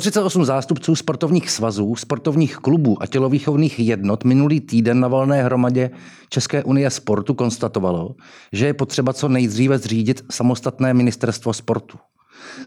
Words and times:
138 0.00 0.44
zástupců 0.44 0.94
sportovních 0.96 1.50
svazů, 1.50 1.96
sportovních 1.96 2.56
klubů 2.56 3.02
a 3.02 3.06
tělovýchovných 3.06 3.78
jednot 3.78 4.24
minulý 4.24 4.60
týden 4.60 5.00
na 5.00 5.08
volné 5.08 5.42
hromadě 5.42 5.90
České 6.28 6.64
unie 6.64 6.90
sportu 6.90 7.34
konstatovalo, 7.34 8.14
že 8.52 8.66
je 8.66 8.74
potřeba 8.74 9.12
co 9.12 9.28
nejdříve 9.28 9.78
zřídit 9.78 10.24
samostatné 10.30 10.94
ministerstvo 10.94 11.52
sportu. 11.52 11.98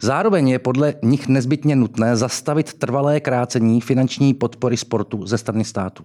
Zároveň 0.01 0.49
je 0.49 0.59
podle 0.59 0.93
nich 1.03 1.27
nezbytně 1.27 1.75
nutné 1.75 2.15
zastavit 2.17 2.73
trvalé 2.73 3.19
krácení 3.19 3.81
finanční 3.81 4.33
podpory 4.33 4.77
sportu 4.77 5.25
ze 5.25 5.37
strany 5.37 5.65
státu. 5.65 6.03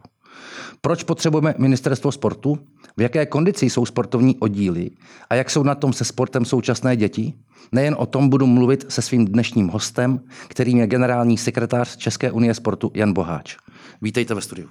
Proč 0.80 1.02
potřebujeme 1.02 1.54
ministerstvo 1.58 2.12
sportu? 2.12 2.58
V 2.96 3.02
jaké 3.02 3.26
kondici 3.26 3.70
jsou 3.70 3.86
sportovní 3.86 4.36
oddíly? 4.38 4.90
A 5.30 5.34
jak 5.34 5.50
jsou 5.50 5.62
na 5.62 5.74
tom 5.74 5.92
se 5.92 6.04
sportem 6.04 6.44
současné 6.44 6.96
děti? 6.96 7.34
Nejen 7.72 7.96
o 7.98 8.06
tom 8.06 8.28
budu 8.28 8.46
mluvit 8.46 8.84
se 8.88 9.02
svým 9.02 9.24
dnešním 9.24 9.68
hostem, 9.68 10.20
kterým 10.48 10.78
je 10.78 10.86
generální 10.86 11.38
sekretář 11.38 11.96
České 11.96 12.32
unie 12.32 12.54
sportu 12.54 12.90
Jan 12.94 13.12
Boháč. 13.12 13.56
Vítejte 14.02 14.34
ve 14.34 14.40
studiu. 14.40 14.68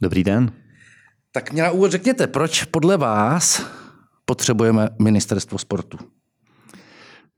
Dobrý 0.00 0.24
den. 0.24 0.52
Tak 1.32 1.52
mě 1.52 1.62
na 1.62 1.70
úvod 1.70 1.90
řekněte, 1.90 2.26
proč 2.26 2.64
podle 2.64 2.96
vás 2.96 3.62
potřebujeme 4.24 4.88
ministerstvo 4.98 5.58
sportu? 5.58 5.98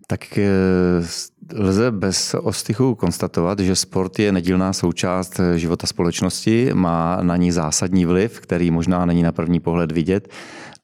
Tak 0.07 0.39
eh, 0.39 0.49
lze 1.55 1.91
bez 1.91 2.35
ostychu 2.35 2.95
konstatovat, 2.95 3.59
že 3.59 3.77
sport 3.77 4.19
je 4.19 4.33
nedílná 4.33 4.73
součást 4.73 5.41
života 5.57 5.87
společnosti, 5.87 6.71
má 6.75 7.19
na 7.23 7.37
ní 7.37 7.53
zásadní 7.53 8.05
vliv, 8.05 8.41
který 8.41 8.71
možná 8.71 9.05
není 9.05 9.23
na 9.23 9.33
první 9.33 9.61
pohled 9.61 9.93
vidět, 9.93 10.29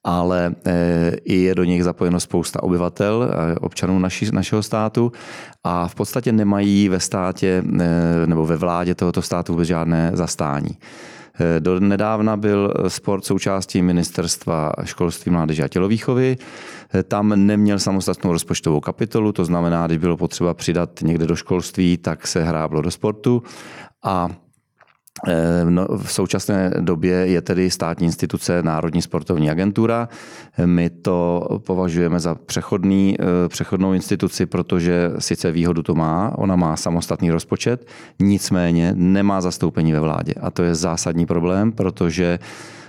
ale 0.03 0.55
eh, 0.65 1.11
i 1.23 1.35
je 1.35 1.55
do 1.55 1.63
nich 1.63 1.83
zapojeno 1.83 2.19
spousta 2.19 2.63
obyvatel, 2.63 3.31
občanů 3.61 3.99
naši, 3.99 4.31
našeho 4.31 4.63
státu 4.63 5.11
a 5.63 5.87
v 5.87 5.95
podstatě 5.95 6.31
nemají 6.31 6.89
ve 6.89 6.99
státě 6.99 7.63
eh, 7.79 8.27
nebo 8.27 8.45
ve 8.45 8.55
vládě 8.55 8.95
tohoto 8.95 9.21
státu 9.21 9.53
vůbec 9.53 9.67
žádné 9.67 10.11
zastání. 10.13 10.77
Do 11.59 11.79
nedávna 11.79 12.37
byl 12.37 12.73
sport 12.87 13.25
součástí 13.25 13.81
ministerstva 13.81 14.71
školství, 14.83 15.31
mládeže 15.31 15.63
a 15.63 15.67
tělovýchovy. 15.67 16.37
Tam 17.07 17.47
neměl 17.47 17.79
samostatnou 17.79 18.31
rozpočtovou 18.31 18.79
kapitolu, 18.79 19.31
to 19.31 19.45
znamená, 19.45 19.87
když 19.87 19.97
bylo 19.97 20.17
potřeba 20.17 20.53
přidat 20.53 20.89
někde 21.01 21.27
do 21.27 21.35
školství, 21.35 21.97
tak 21.97 22.27
se 22.27 22.43
hráblo 22.43 22.81
do 22.81 22.91
sportu. 22.91 23.43
A 24.03 24.29
v 25.97 26.11
současné 26.11 26.71
době 26.79 27.13
je 27.13 27.41
tedy 27.41 27.71
státní 27.71 28.05
instituce 28.05 28.63
Národní 28.63 29.01
sportovní 29.01 29.49
agentura. 29.49 30.09
My 30.65 30.89
to 30.89 31.47
považujeme 31.65 32.19
za 32.19 32.35
přechodný, 32.35 33.15
eh, 33.19 33.49
přechodnou 33.49 33.93
instituci, 33.93 34.45
protože 34.45 35.11
sice 35.19 35.51
výhodu 35.51 35.83
to 35.83 35.95
má, 35.95 36.31
ona 36.37 36.55
má 36.55 36.75
samostatný 36.75 37.31
rozpočet, 37.31 37.87
nicméně 38.19 38.93
nemá 38.95 39.41
zastoupení 39.41 39.93
ve 39.93 39.99
vládě. 39.99 40.33
A 40.41 40.51
to 40.51 40.63
je 40.63 40.75
zásadní 40.75 41.25
problém, 41.25 41.71
protože 41.71 42.39
Eh, 42.39 42.84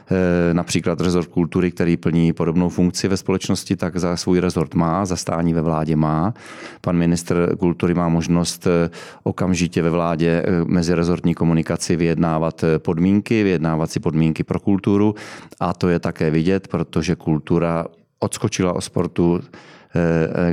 například 0.53 1.01
rezort 1.01 1.29
kultury, 1.29 1.71
který 1.71 1.97
plní 1.97 2.33
podobnou 2.33 2.69
funkci 2.69 3.09
ve 3.09 3.17
společnosti, 3.17 3.77
tak 3.77 3.97
za 3.97 4.17
svůj 4.17 4.41
rezort 4.41 4.75
má, 4.75 5.05
zastání 5.05 5.55
ve 5.55 5.63
vládě 5.63 5.97
má. 5.97 6.35
Pan 6.81 6.97
ministr 6.97 7.57
kultury 7.59 7.95
má 7.95 8.09
možnost 8.09 8.67
eh, 8.67 8.91
okamžitě 9.23 9.83
ve 9.83 9.91
vládě 9.91 10.43
eh, 10.47 10.65
mezi 10.65 10.95
rezortní 10.95 11.35
komunikaci 11.35 11.97
vyjednávat 11.97 12.65
podmínky, 12.79 13.43
vyjednávat 13.43 13.91
si 13.91 14.01
podmínky 14.01 14.45
pro 14.45 14.61
kulturu 14.61 15.15
a 15.61 15.73
to 15.73 15.89
je 15.89 15.99
také 15.99 16.31
vidět, 16.31 16.69
protože 16.69 17.15
kultura 17.15 17.87
odskočila 18.19 18.73
o 18.73 18.81
sportu 18.81 19.41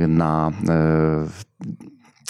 na 0.06 0.54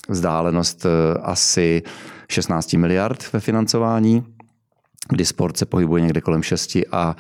vzdálenost 0.09 0.87
asi 1.23 1.83
16 2.29 2.73
miliard 2.73 3.33
ve 3.33 3.41
financování 3.41 4.34
kdy 5.09 5.25
sport 5.25 5.57
se 5.57 5.67
pohybuje 5.67 6.03
někde 6.03 6.21
kolem 6.21 6.43
6 6.43 6.77
a, 6.93 7.17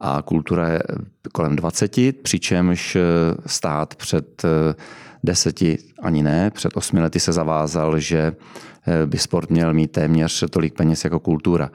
a 0.00 0.22
kultura 0.22 0.68
je 0.68 0.82
kolem 1.32 1.56
20, 1.56 2.22
přičemž 2.22 2.96
stát 3.46 3.94
před 3.94 4.42
deseti 5.24 5.78
ani 6.02 6.22
ne, 6.22 6.50
před 6.50 6.76
osmi 6.76 7.00
lety 7.00 7.20
se 7.20 7.32
zavázal, 7.32 7.98
že 7.98 8.32
by 9.06 9.18
sport 9.18 9.50
měl 9.50 9.74
mít 9.74 9.92
téměř 9.92 10.44
tolik 10.50 10.74
peněz 10.74 11.04
jako 11.04 11.20
kultura, 11.20 11.70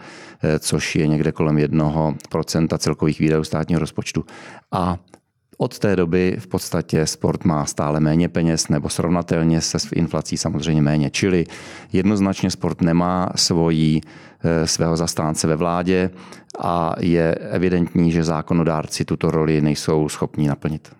což 0.59 0.95
je 0.95 1.07
někde 1.07 1.31
kolem 1.31 1.57
jednoho 1.57 2.15
procenta 2.29 2.77
celkových 2.77 3.19
výdajů 3.19 3.43
státního 3.43 3.79
rozpočtu. 3.79 4.25
A 4.71 4.97
od 5.61 5.79
té 5.79 5.95
doby 5.95 6.37
v 6.39 6.47
podstatě 6.47 7.07
sport 7.07 7.45
má 7.45 7.65
stále 7.65 7.99
méně 7.99 8.29
peněz 8.29 8.67
nebo 8.67 8.89
srovnatelně 8.89 9.61
se 9.61 9.79
s 9.79 9.91
inflací 9.91 10.37
samozřejmě 10.37 10.81
méně. 10.81 11.09
Čili 11.09 11.45
jednoznačně 11.93 12.51
sport 12.51 12.81
nemá 12.81 13.29
svojí, 13.35 14.01
eh, 14.43 14.67
svého 14.67 14.97
zastánce 14.97 15.47
ve 15.47 15.55
vládě 15.55 16.09
a 16.59 16.95
je 16.99 17.35
evidentní, 17.35 18.11
že 18.11 18.23
zákonodárci 18.23 19.05
tuto 19.05 19.31
roli 19.31 19.61
nejsou 19.61 20.09
schopni 20.09 20.47
naplnit. 20.47 20.95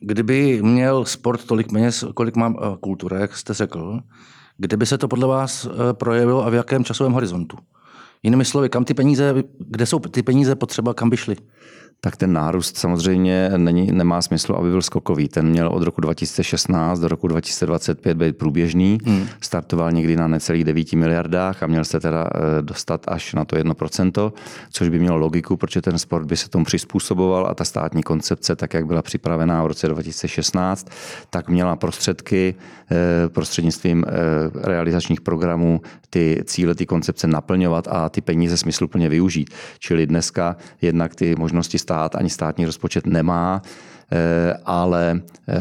Kdyby 0.00 0.62
měl 0.62 1.04
sport 1.04 1.44
tolik 1.44 1.72
peněz, 1.72 2.04
kolik 2.14 2.36
má 2.36 2.54
eh, 2.56 2.76
kultura, 2.80 3.18
jak 3.18 3.36
jste 3.36 3.54
řekl, 3.54 4.00
kde 4.56 4.76
by 4.76 4.86
se 4.86 4.98
to 4.98 5.08
podle 5.08 5.26
vás 5.26 5.66
eh, 5.66 5.92
projevilo 5.92 6.46
a 6.46 6.50
v 6.50 6.54
jakém 6.54 6.84
časovém 6.84 7.12
horizontu? 7.12 7.56
Jinými 8.22 8.44
slovy, 8.44 8.68
kam 8.68 8.84
ty 8.84 8.94
peníze, 8.94 9.34
kde 9.58 9.86
jsou 9.86 9.98
ty 9.98 10.22
peníze 10.22 10.54
potřeba, 10.54 10.94
kam 10.94 11.10
by 11.10 11.16
šly? 11.16 11.36
Tak 12.00 12.16
ten 12.16 12.32
nárůst 12.32 12.76
samozřejmě 12.76 13.50
není, 13.56 13.92
nemá 13.92 14.22
smysl, 14.22 14.54
aby 14.54 14.70
byl 14.70 14.82
skokový. 14.82 15.28
Ten 15.28 15.46
měl 15.46 15.68
od 15.68 15.82
roku 15.82 16.00
2016 16.00 17.00
do 17.00 17.08
roku 17.08 17.28
2025 17.28 18.16
být 18.16 18.36
průběžný. 18.36 18.98
Hmm. 19.04 19.26
Startoval 19.40 19.92
někdy 19.92 20.16
na 20.16 20.28
necelých 20.28 20.64
9 20.64 20.92
miliardách 20.92 21.62
a 21.62 21.66
měl 21.66 21.84
se 21.84 22.00
teda 22.00 22.26
eh, 22.34 22.62
dostat 22.62 23.04
až 23.08 23.34
na 23.34 23.44
to 23.44 23.56
1%, 23.56 24.32
což 24.70 24.88
by 24.88 24.98
mělo 24.98 25.16
logiku, 25.16 25.56
protože 25.56 25.82
ten 25.82 25.98
sport 25.98 26.26
by 26.26 26.36
se 26.36 26.48
tomu 26.48 26.64
přizpůsoboval 26.64 27.46
a 27.46 27.54
ta 27.54 27.64
státní 27.64 28.02
koncepce, 28.02 28.56
tak 28.56 28.74
jak 28.74 28.86
byla 28.86 29.02
připravená 29.02 29.62
v 29.62 29.66
roce 29.66 29.88
2016, 29.88 30.88
tak 31.30 31.48
měla 31.48 31.76
prostředky 31.76 32.54
eh, 32.90 33.28
prostřednictvím 33.28 34.04
eh, 34.06 34.10
realizačních 34.54 35.20
programů 35.20 35.80
ty 36.10 36.42
cíle, 36.44 36.74
ty 36.74 36.86
koncepce 36.86 37.26
naplňovat 37.26 37.88
a 37.90 38.08
ty 38.08 38.20
peníze 38.20 38.56
smysluplně 38.56 39.08
využít. 39.08 39.50
Čili 39.78 40.06
dneska 40.06 40.56
jednak 40.82 41.14
ty 41.14 41.34
možnosti 41.38 41.78
stát 41.88 42.16
ani 42.16 42.30
státní 42.30 42.66
rozpočet 42.66 43.06
nemá, 43.06 43.62
eh, 44.12 44.54
ale 44.64 45.20
eh, 45.48 45.56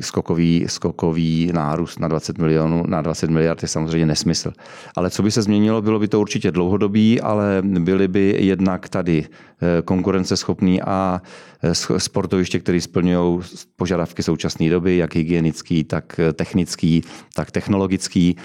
skokový, 0.00 0.64
skokový 0.68 1.50
nárůst 1.54 1.98
na 1.98 2.08
20 2.08 2.38
milionů, 2.38 2.84
na 2.86 3.02
20 3.02 3.30
miliard 3.30 3.62
je 3.62 3.68
samozřejmě 3.68 4.06
nesmysl. 4.06 4.52
Ale 4.94 5.10
co 5.10 5.22
by 5.22 5.30
se 5.30 5.42
změnilo, 5.42 5.82
bylo 5.82 5.98
by 5.98 6.08
to 6.08 6.20
určitě 6.20 6.50
dlouhodobý, 6.50 7.20
ale 7.20 7.62
byly 7.62 8.08
by 8.08 8.36
jednak 8.38 8.88
tady 8.88 9.26
eh, 9.26 9.82
konkurenceschopný 9.82 10.82
a 10.82 11.22
sportoviště, 11.98 12.58
které 12.58 12.80
splňují 12.80 13.40
požadavky 13.76 14.22
současné 14.22 14.70
doby, 14.70 14.96
jak 14.96 15.14
hygienický, 15.14 15.84
tak 15.84 16.20
technický, 16.36 17.02
tak 17.34 17.50
technologický 17.50 18.36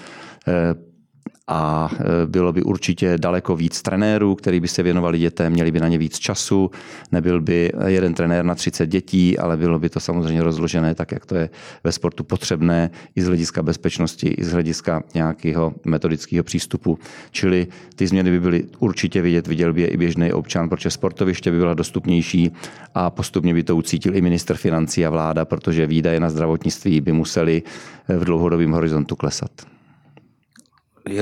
a 1.50 1.90
e, 1.94 2.26
bylo 2.26 2.54
by 2.54 2.64
určitě 2.64 3.18
daleko 3.18 3.56
víc 3.56 3.82
trenérů, 3.82 4.36
který 4.36 4.60
by 4.60 4.68
se 4.68 4.84
věnovali 4.84 5.20
dětem, 5.20 5.54
měli 5.54 5.72
by 5.72 5.80
na 5.80 5.88
ně 5.88 5.98
víc 5.98 6.20
času, 6.20 6.72
nebyl 7.12 7.42
by 7.42 7.72
jeden 7.86 8.14
trenér 8.14 8.46
na 8.46 8.56
30 8.56 8.88
dětí, 8.88 9.38
ale 9.38 9.58
bylo 9.58 9.80
by 9.80 9.90
to 9.90 10.00
samozřejmě 10.00 10.44
rozložené 10.44 10.96
tak, 10.96 11.12
jak 11.12 11.26
to 11.26 11.36
je 11.36 11.50
ve 11.84 11.92
sportu 11.92 12.24
potřebné 12.24 12.90
i 13.16 13.22
z 13.22 13.28
hlediska 13.28 13.64
bezpečnosti, 13.64 14.28
i 14.28 14.44
z 14.44 14.52
hlediska 14.52 15.04
nějakého 15.14 15.74
metodického 15.86 16.44
přístupu. 16.44 17.00
Čili 17.32 17.68
ty 17.96 18.08
změny 18.08 18.32
by 18.32 18.40
byly 18.40 18.64
určitě 18.80 19.22
vidět, 19.22 19.48
viděl 19.48 19.74
by 19.74 19.82
je 19.82 19.88
i 19.88 19.98
běžný 19.98 20.34
občan, 20.34 20.70
protože 20.70 20.90
sportoviště 20.92 21.52
by 21.52 21.58
byla 21.58 21.74
dostupnější 21.74 22.52
a 22.96 23.10
postupně 23.10 23.54
by 23.54 23.64
to 23.64 23.76
ucítil 23.76 24.16
i 24.16 24.22
minister 24.22 24.58
financí 24.58 25.06
a 25.06 25.10
vláda, 25.10 25.46
protože 25.46 25.88
výdaje 25.88 26.20
na 26.20 26.30
zdravotnictví 26.30 27.02
by 27.02 27.12
museli 27.12 27.64
v 28.08 28.26
dlouhodobém 28.26 28.72
horizontu 28.72 29.16
klesat 29.16 29.79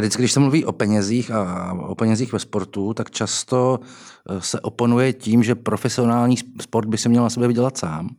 vždycky, 0.02 0.22
když 0.22 0.32
se 0.32 0.40
mluví 0.40 0.66
o 0.66 0.72
penězích 0.72 1.32
a 1.32 1.74
o 1.74 1.96
penězích 1.96 2.34
ve 2.34 2.40
sportu, 2.40 2.94
tak 2.94 3.12
často 3.12 3.80
eh, 4.30 4.42
se 4.42 4.60
oponuje 4.60 5.14
tím, 5.14 5.44
že 5.44 5.56
profesionální 5.56 6.38
sport 6.62 6.88
by 6.88 6.98
se 6.98 7.10
měl 7.10 7.24
na 7.24 7.30
sebe 7.30 7.48
vydělat 7.48 7.78
sám, 7.78 8.10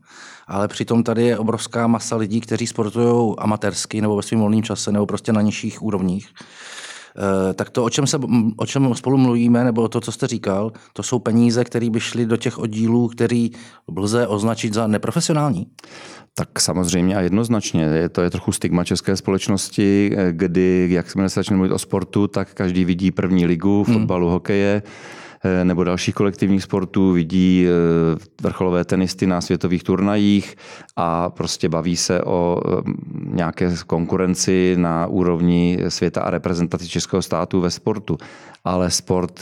ale 0.46 0.68
přitom 0.68 1.02
tady 1.02 1.22
je 1.24 1.38
obrovská 1.38 1.86
masa 1.86 2.16
lidí, 2.16 2.40
kteří 2.40 2.66
sportují 2.66 3.34
amatérsky 3.38 4.00
nebo 4.00 4.16
ve 4.16 4.22
svém 4.22 4.40
volném 4.40 4.62
čase 4.62 4.92
nebo 4.92 5.06
prostě 5.06 5.32
na 5.32 5.40
nižších 5.40 5.82
úrovních. 5.82 6.28
Eh, 7.18 7.54
tak 7.54 7.70
to, 7.70 7.84
o 7.84 7.90
čem, 7.90 8.06
se, 8.06 8.18
o 8.56 8.66
čem 8.66 8.94
spolu 8.94 9.18
mluvíme, 9.18 9.64
nebo 9.64 9.88
to, 9.88 10.00
co 10.00 10.12
jste 10.12 10.26
říkal, 10.26 10.72
to 10.92 11.02
jsou 11.02 11.18
peníze, 11.18 11.64
které 11.64 11.90
by 11.90 12.00
šly 12.00 12.26
do 12.26 12.36
těch 12.36 12.58
oddílů, 12.58 13.08
který 13.08 13.50
lze 13.96 14.26
označit 14.26 14.74
za 14.74 14.86
neprofesionální? 14.86 15.66
Tak 16.34 16.60
samozřejmě 16.60 17.16
a 17.16 17.20
jednoznačně. 17.20 17.82
Je 17.82 18.08
to 18.08 18.22
je 18.22 18.30
trochu 18.30 18.52
stigma 18.52 18.84
české 18.84 19.16
společnosti, 19.16 20.16
kdy, 20.30 20.88
jak 20.90 21.10
jsme 21.10 21.28
začali 21.28 21.56
mluvit 21.56 21.72
o 21.72 21.78
sportu, 21.78 22.26
tak 22.26 22.54
každý 22.54 22.84
vidí 22.84 23.10
první 23.10 23.46
ligu, 23.46 23.84
hmm. 23.84 23.98
fotbalu, 23.98 24.26
hmm. 24.26 24.32
hokeje, 24.32 24.82
nebo 25.64 25.84
dalších 25.84 26.14
kolektivních 26.14 26.62
sportů, 26.62 27.12
vidí 27.12 27.66
vrcholové 28.42 28.84
tenisty 28.84 29.26
na 29.26 29.40
světových 29.40 29.82
turnajích 29.82 30.56
a 30.96 31.30
prostě 31.30 31.68
baví 31.68 31.96
se 31.96 32.22
o 32.22 32.60
nějaké 33.24 33.74
konkurenci 33.86 34.74
na 34.78 35.06
úrovni 35.06 35.78
světa 35.88 36.20
a 36.22 36.30
reprezentaci 36.30 36.88
českého 36.88 37.22
státu 37.22 37.60
ve 37.60 37.70
sportu 37.70 38.18
ale 38.64 38.90
sport 38.90 39.40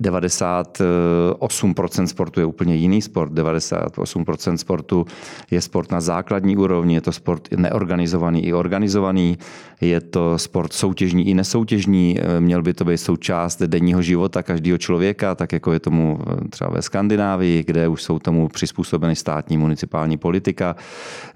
98% 0.00 2.04
sportu 2.04 2.40
je 2.40 2.46
úplně 2.46 2.74
jiný 2.74 3.02
sport. 3.02 3.32
98% 3.32 4.54
sportu 4.54 5.06
je 5.50 5.60
sport 5.60 5.90
na 5.90 6.00
základní 6.00 6.56
úrovni, 6.56 6.94
je 6.94 7.00
to 7.00 7.12
sport 7.12 7.48
neorganizovaný 7.56 8.46
i 8.46 8.52
organizovaný, 8.52 9.38
je 9.80 10.00
to 10.00 10.38
sport 10.38 10.72
soutěžní 10.72 11.28
i 11.28 11.34
nesoutěžní, 11.34 12.18
měl 12.38 12.62
by 12.62 12.74
to 12.74 12.84
být 12.84 12.98
součást 12.98 13.62
denního 13.62 14.02
života 14.02 14.42
každého 14.42 14.78
člověka, 14.78 15.34
tak 15.34 15.52
jako 15.52 15.72
je 15.72 15.80
tomu 15.80 16.18
třeba 16.50 16.70
ve 16.70 16.82
Skandinávii, 16.82 17.64
kde 17.64 17.88
už 17.88 18.02
jsou 18.02 18.18
tomu 18.18 18.48
přizpůsobeny 18.48 19.16
státní 19.16 19.58
municipální 19.58 20.18
politika, 20.18 20.76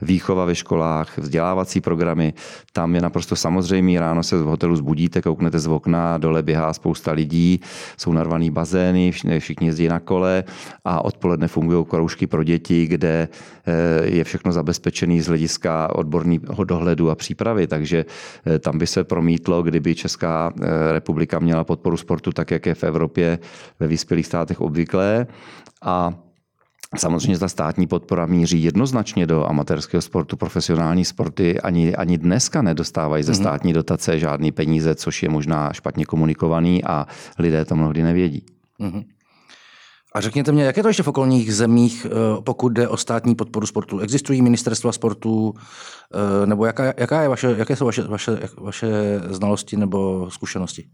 výchova 0.02 0.44
ve 0.44 0.54
školách, 0.54 1.18
vzdělávací 1.18 1.80
programy. 1.80 2.34
Tam 2.72 2.94
je 2.94 3.00
naprosto 3.00 3.36
samozřejmý, 3.36 3.98
ráno 3.98 4.22
se 4.22 4.36
v 4.36 4.44
hotelu 4.44 4.76
zbudíte, 4.76 5.22
kouknete 5.22 5.58
z 5.58 5.66
okna, 5.66 6.18
dole 6.18 6.42
běhá 6.42 6.72
spousta 6.72 7.13
lidí, 7.14 7.60
jsou 7.96 8.12
narvaný 8.12 8.50
bazény, 8.50 9.12
všichni 9.38 9.66
jezdí 9.66 9.88
na 9.88 10.00
kole 10.00 10.44
a 10.84 11.04
odpoledne 11.04 11.48
fungují 11.48 11.84
kroužky 11.84 12.26
pro 12.26 12.44
děti, 12.44 12.86
kde 12.86 13.28
eh, 13.66 14.06
je 14.06 14.24
všechno 14.24 14.52
zabezpečené 14.52 15.22
z 15.22 15.26
hlediska 15.26 15.94
odborného 15.94 16.64
dohledu 16.64 17.10
a 17.10 17.14
přípravy. 17.14 17.66
Takže 17.66 18.04
eh, 18.46 18.58
tam 18.58 18.78
by 18.78 18.86
se 18.86 19.04
promítlo, 19.04 19.62
kdyby 19.62 19.94
Česká 19.94 20.52
eh, 20.52 20.92
republika 20.92 21.38
měla 21.38 21.64
podporu 21.64 21.96
sportu 21.96 22.32
tak, 22.32 22.50
jak 22.50 22.66
je 22.66 22.74
v 22.74 22.84
Evropě 22.84 23.38
ve 23.80 23.86
vyspělých 23.86 24.26
státech 24.26 24.60
obvyklé. 24.60 25.26
A 25.82 26.14
Samozřejmě 26.96 27.38
ta 27.38 27.48
státní 27.48 27.86
podpora 27.86 28.26
míří 28.26 28.62
jednoznačně 28.62 29.26
do 29.26 29.46
amatérského 29.46 30.02
sportu. 30.02 30.36
Profesionální 30.36 31.04
sporty 31.04 31.60
ani, 31.60 31.96
ani 31.96 32.18
dneska 32.18 32.62
nedostávají 32.62 33.24
ze 33.24 33.32
mhm. 33.32 33.40
státní 33.40 33.72
dotace 33.72 34.18
žádný 34.18 34.52
peníze, 34.52 34.94
což 34.94 35.22
je 35.22 35.28
možná 35.28 35.72
špatně 35.72 36.04
komunikovaný 36.04 36.84
a 36.84 37.06
lidé 37.38 37.64
to 37.64 37.76
mnohdy 37.76 38.02
nevědí. 38.02 38.46
Mm-hmm. 38.80 39.04
A 40.14 40.20
řekněte 40.20 40.52
mě, 40.52 40.64
jak 40.64 40.76
je 40.76 40.82
to 40.82 40.88
ještě 40.88 41.02
v 41.02 41.08
okolních 41.08 41.54
zemích, 41.54 42.06
eh, 42.06 42.10
pokud 42.40 42.68
jde 42.68 42.88
o 42.88 42.96
státní 42.96 43.34
podporu 43.34 43.66
sportu? 43.66 43.98
Existují 43.98 44.42
ministerstva 44.42 44.92
sportu, 44.92 45.54
eh, 45.54 46.46
nebo 46.46 46.66
jaká, 46.66 46.84
jaká 46.96 47.22
je 47.22 47.28
vaše, 47.28 47.54
jaké 47.58 47.76
jsou 47.76 47.84
vaše, 47.84 48.02
vaše, 48.02 48.38
vaše 48.58 49.20
znalosti 49.30 49.76
nebo 49.76 50.30
zkušenosti? 50.30 50.86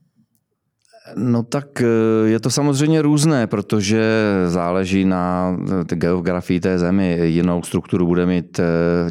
No 1.17 1.43
tak 1.43 1.83
eh, 1.83 2.29
je 2.29 2.41
to 2.41 2.51
samozřejmě 2.51 3.03
různé, 3.03 3.47
protože 3.47 4.03
záleží 4.47 5.05
na 5.05 5.57
eh, 5.93 5.97
geografii 5.97 6.61
té 6.61 6.79
zemi. 6.79 7.19
Jinou 7.23 7.63
strukturu 7.63 8.07
bude 8.07 8.27
mít 8.27 8.59
eh, 8.59 8.65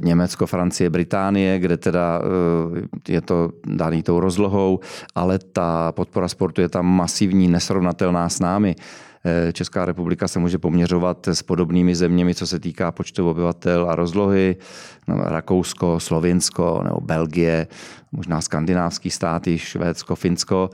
Německo, 0.04 0.46
Francie, 0.46 0.90
Británie, 0.90 1.60
kde 1.60 1.78
teda 1.78 2.22
je 3.08 3.22
to 3.22 3.50
daný 3.66 4.04
tou 4.04 4.20
rozlohou, 4.20 4.80
ale 5.16 5.40
ta 5.40 5.92
podpora 5.92 6.28
sportu 6.28 6.62
je 6.62 6.70
tam 6.70 6.86
masivní, 6.86 7.48
nesrovnatelná 7.48 8.30
s 8.30 8.40
námi. 8.40 8.76
Česká 9.54 9.86
republika 9.86 10.28
se 10.28 10.40
může 10.40 10.58
poměřovat 10.58 11.28
s 11.28 11.44
podobnými 11.44 11.96
zeměmi, 11.96 12.36
co 12.36 12.48
se 12.48 12.60
týká 12.60 12.92
počtu 12.92 13.30
obyvatel 13.30 13.90
a 13.90 13.96
rozlohy. 13.96 14.56
No, 15.08 15.16
Rakousko, 15.18 16.00
Slovinsko 16.00 16.82
nebo 16.84 17.02
Belgie, 17.02 17.68
možná 18.12 18.42
skandinávský 18.42 19.10
státy, 19.10 19.58
Švédsko, 19.58 20.16
Finsko. 20.16 20.70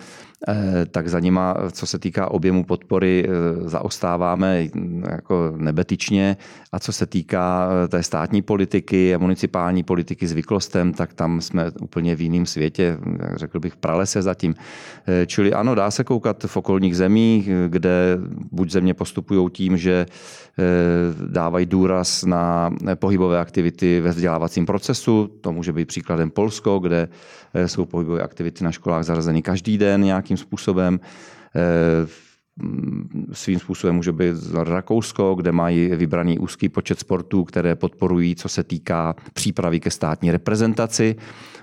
Eh, 0.47 0.85
tak 0.85 1.07
za 1.07 1.19
nima, 1.19 1.55
co 1.71 1.87
se 1.87 1.99
týká 1.99 2.31
objemu 2.31 2.63
podpory, 2.63 3.25
eh, 3.27 3.69
zaostáváme 3.69 4.67
jako 5.11 5.53
nebetyčně. 5.57 6.37
A 6.71 6.79
co 6.79 6.93
se 6.93 7.05
týká 7.05 7.69
eh, 7.69 7.87
té 7.87 8.03
státní 8.03 8.41
politiky 8.41 9.15
a 9.15 9.17
municipální 9.17 9.83
politiky 9.83 10.27
zvyklostem, 10.27 10.93
tak 10.93 11.13
tam 11.13 11.41
jsme 11.41 11.71
úplně 11.81 12.15
v 12.15 12.21
jiném 12.21 12.45
světě, 12.45 12.97
řekl 13.35 13.59
bych, 13.59 13.75
pralese 13.75 14.21
zatím. 14.21 14.55
Čili 15.25 15.53
ano, 15.53 15.75
dá 15.75 15.91
se 15.91 16.03
koukat 16.03 16.43
v 16.43 16.57
okolních 16.57 16.97
zemích, 16.97 17.49
kde 17.67 18.17
buď 18.51 18.71
země 18.71 18.93
postupují 18.93 19.49
tím, 19.49 19.77
že 19.77 20.05
dávají 21.27 21.65
důraz 21.65 22.23
na 22.23 22.71
pohybové 22.95 23.39
aktivity 23.39 24.01
ve 24.01 24.09
vzdělávacím 24.09 24.65
procesu. 24.65 25.29
To 25.41 25.51
může 25.51 25.73
být 25.73 25.88
příkladem 25.88 26.31
Polsko, 26.31 26.79
kde 26.79 27.07
jsou 27.66 27.86
pohybové 27.86 28.22
aktivity 28.22 28.63
na 28.63 28.72
školách 28.72 29.04
zařazeny 29.04 29.42
každý 29.42 29.77
den 29.77 30.01
nějakým 30.01 30.38
způsobem. 30.38 31.00
Eh, 31.56 32.07
svým 33.31 33.60
způsobem 33.60 33.95
může 33.95 34.12
být 34.12 34.36
Rakousko, 34.63 35.36
kde 35.36 35.51
mají 35.51 35.88
vybraný 35.88 36.39
úzký 36.39 36.69
počet 36.69 37.00
sportů, 37.00 37.44
které 37.44 37.75
podporují, 37.75 38.36
co 38.36 38.50
se 38.50 38.63
týká 38.63 39.16
přípravy 39.33 39.80
ke 39.80 39.92
státní 39.92 40.31
reprezentaci. 40.31 41.16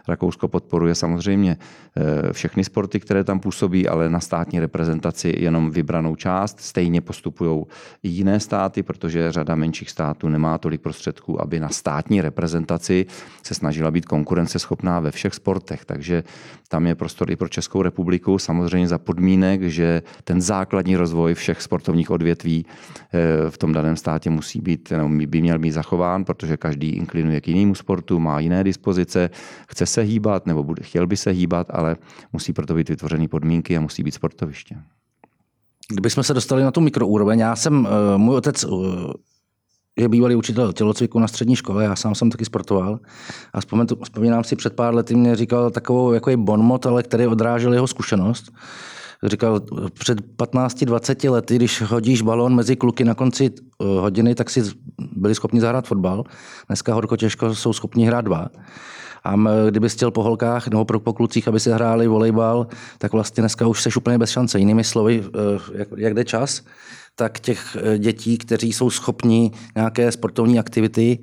Rakousko 0.09 0.49
podporuje 0.49 0.95
samozřejmě 0.95 1.57
eh, 1.97 2.33
všechny 2.33 2.65
sporty, 2.65 3.01
které 3.01 3.25
tam 3.25 3.41
působí, 3.41 3.89
ale 3.89 4.11
na 4.11 4.21
státní 4.21 4.61
reprezentaci 4.61 5.35
jenom 5.39 5.71
vybranou 5.71 6.17
část. 6.17 6.61
Stejně 6.61 7.01
postupují 7.01 7.65
i 8.03 8.09
jiné 8.09 8.41
státy, 8.41 8.83
protože 8.83 9.33
řada 9.33 9.55
menších 9.55 9.91
států 9.91 10.29
nemá 10.29 10.59
tolik 10.59 10.81
prostředků, 10.81 11.43
aby 11.43 11.61
na 11.61 11.69
státní 11.69 12.21
reprezentaci 12.21 13.07
se 13.43 13.55
snažila 13.55 13.91
být 13.91 14.07
konkurenceschopná 14.07 15.01
ve 15.01 15.11
všech 15.11 15.35
sportech. 15.35 15.85
Takže 15.85 16.25
tam 16.69 16.87
je 16.87 16.95
prostor 16.95 17.31
i 17.31 17.37
pro 17.37 17.49
Českou 17.49 17.83
republiku, 17.83 18.39
samozřejmě 18.39 18.89
za 18.89 18.99
podmínek, 18.99 19.63
že 19.63 20.03
ten 20.25 20.41
základní 20.41 20.97
rozvoj 20.97 21.35
všech 21.35 21.63
sportovních 21.63 22.11
odvětví 22.11 22.67
eh, 22.67 23.51
v 23.51 23.59
tom 23.59 23.73
daném 23.73 23.97
státě 23.97 24.31
musí 24.31 24.61
být, 24.61 24.93
by 25.27 25.41
měl 25.41 25.59
být 25.59 25.71
zachován, 25.71 26.25
protože 26.25 26.57
každý 26.57 26.89
inklinuje 26.89 27.41
k 27.41 27.49
jinému 27.49 27.75
sportu, 27.75 28.21
má 28.21 28.41
jiné 28.41 28.65
dispozice, 28.65 29.31
chce 29.69 29.87
se 29.93 30.03
hýbat 30.03 30.47
nebo 30.47 30.63
bude, 30.63 30.83
chtěl 30.83 31.07
by 31.07 31.17
se 31.17 31.31
hýbat, 31.31 31.67
ale 31.71 31.97
musí 32.33 32.53
proto 32.53 32.75
být 32.75 32.89
vytvořený 32.89 33.29
podmínky 33.29 33.77
a 33.77 33.81
musí 33.81 34.03
být 34.03 34.15
sportoviště. 34.15 34.77
Kdybychom 35.89 36.25
se 36.25 36.35
dostali 36.35 36.63
na 36.63 36.71
tu 36.71 36.81
mikroúroveň, 36.81 37.39
já 37.39 37.57
jsem, 37.57 37.89
eh, 37.89 38.19
můj 38.19 38.37
otec 38.37 38.65
eh, 38.65 38.69
je 39.97 40.09
bývalý 40.09 40.35
učitel 40.35 40.73
tělocviku 40.73 41.19
na 41.19 41.29
střední 41.29 41.57
škole, 41.57 41.85
já 41.85 41.97
sám 41.97 42.15
jsem 42.15 42.31
taky 42.31 42.45
sportoval 42.45 43.01
a 43.53 43.61
vzpomínám 44.05 44.45
si 44.45 44.57
před 44.57 44.77
pár 44.77 44.95
lety 44.95 45.15
mě 45.15 45.37
říkal 45.37 45.71
takovou 45.71 46.13
jako 46.13 46.31
je 46.31 46.37
bonmot, 46.37 46.87
ale 46.87 47.03
který 47.03 47.27
odrážel 47.27 47.75
jeho 47.75 47.87
zkušenost. 47.87 48.53
Říkal, 49.25 49.61
před 49.99 50.21
15-20 50.37 51.31
lety, 51.31 51.57
když 51.57 51.83
hodíš 51.83 52.23
balón 52.23 52.55
mezi 52.55 52.77
kluky 52.77 53.05
na 53.05 53.15
konci 53.15 53.51
eh, 53.51 53.85
hodiny, 53.85 54.35
tak 54.35 54.51
si 54.51 54.63
byli 55.17 55.35
schopni 55.35 55.61
zahrát 55.61 55.87
fotbal. 55.87 56.25
Dneska 56.67 56.95
horko 56.95 57.17
těžko 57.17 57.55
jsou 57.55 57.73
schopni 57.73 58.07
hrát 58.07 58.21
dva. 58.21 58.49
A 59.25 59.35
kdyby 59.71 59.89
chtěl 59.89 60.11
po 60.11 60.23
holkách 60.23 60.69
nebo 60.69 60.85
pro 60.85 61.01
po 61.01 61.13
klucích, 61.13 61.49
aby 61.49 61.61
si 61.61 61.71
hráli 61.71 62.07
volejbal, 62.07 62.67
tak 62.99 63.13
vlastně 63.13 63.41
dneska 63.41 63.67
už 63.67 63.83
seš 63.83 63.97
úplně 63.97 64.19
bez 64.19 64.31
šance. 64.31 64.59
Jinými 64.59 64.85
slovy, 64.85 65.25
eh, 65.27 65.79
jak, 65.79 65.89
jak 65.97 66.15
jde 66.15 66.25
čas, 66.25 66.63
tak 67.17 67.41
těch 67.41 67.77
eh, 67.81 67.99
dětí, 67.99 68.39
kteří 68.39 68.73
jsou 68.73 68.91
schopni 68.91 69.51
nějaké 69.75 70.13
sportovní 70.13 70.59
aktivity, 70.59 71.19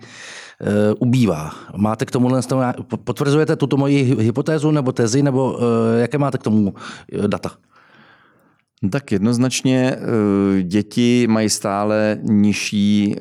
ubývá. 1.00 1.52
Máte 1.76 2.06
k 2.06 2.12
tomu, 2.12 2.30
potvrzujete 3.04 3.56
tuto 3.56 3.78
moji 3.78 4.16
hypotézu 4.20 4.72
nebo 4.72 4.92
tezi, 4.92 5.24
nebo 5.24 5.60
jaké 6.00 6.18
máte 6.18 6.38
k 6.38 6.44
tomu 6.44 6.74
data? 7.28 7.52
Tak 8.92 9.12
jednoznačně 9.12 9.96
děti 10.64 11.28
mají 11.30 11.50
stále 11.50 12.20
nižší 12.24 13.16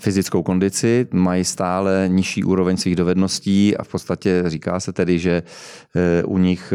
fyzickou 0.00 0.42
kondici, 0.42 1.06
mají 1.12 1.44
stále 1.44 2.04
nižší 2.08 2.44
úroveň 2.44 2.76
svých 2.76 2.96
dovedností 2.96 3.76
a 3.76 3.84
v 3.84 3.88
podstatě 3.88 4.42
říká 4.46 4.80
se 4.80 4.92
tedy, 4.92 5.18
že 5.18 5.42
eh, 5.96 6.22
u 6.24 6.38
nich 6.38 6.72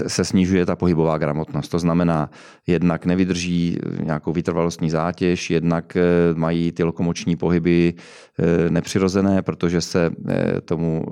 eh, 0.00 0.08
se 0.08 0.24
snižuje 0.24 0.66
ta 0.66 0.76
pohybová 0.76 1.18
gramotnost. 1.18 1.68
To 1.68 1.78
znamená, 1.78 2.30
jednak 2.66 3.06
nevydrží 3.06 3.78
nějakou 4.04 4.32
vytrvalostní 4.32 4.90
zátěž, 4.90 5.50
jednak 5.50 5.96
eh, 5.96 6.02
mají 6.34 6.72
ty 6.72 6.82
lokomoční 6.82 7.36
pohyby 7.36 7.94
nepřirozené, 8.68 9.42
protože 9.42 9.80
se 9.80 10.10
tomu 10.64 11.04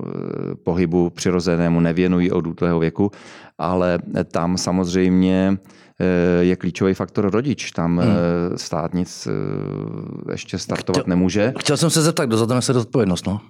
pohybu 0.63 1.09
přirozenému 1.09 1.79
nevěnují 1.79 2.31
od 2.31 2.47
útlého 2.47 2.79
věku, 2.79 3.11
ale 3.57 3.99
tam 4.31 4.57
samozřejmě 4.57 5.57
Eh, 6.01 6.43
je 6.43 6.55
klíčový 6.55 6.93
faktor 6.93 7.31
rodič. 7.31 7.71
Tam 7.71 7.97
hmm. 7.97 8.09
Eh, 8.09 8.57
stát 8.57 8.93
nic 8.93 9.27
eh, 9.27 10.31
ještě 10.31 10.57
startovat 10.57 11.01
chtěl, 11.01 11.09
nemůže. 11.09 11.53
Chtěl 11.59 11.77
jsem 11.77 11.89
se 11.89 12.01
zeptat, 12.01 12.25
kdo 12.25 12.37
za 12.37 12.45
to 12.45 12.55
nese 12.55 12.73
odpovědnost, 12.73 13.27
no? 13.27 13.41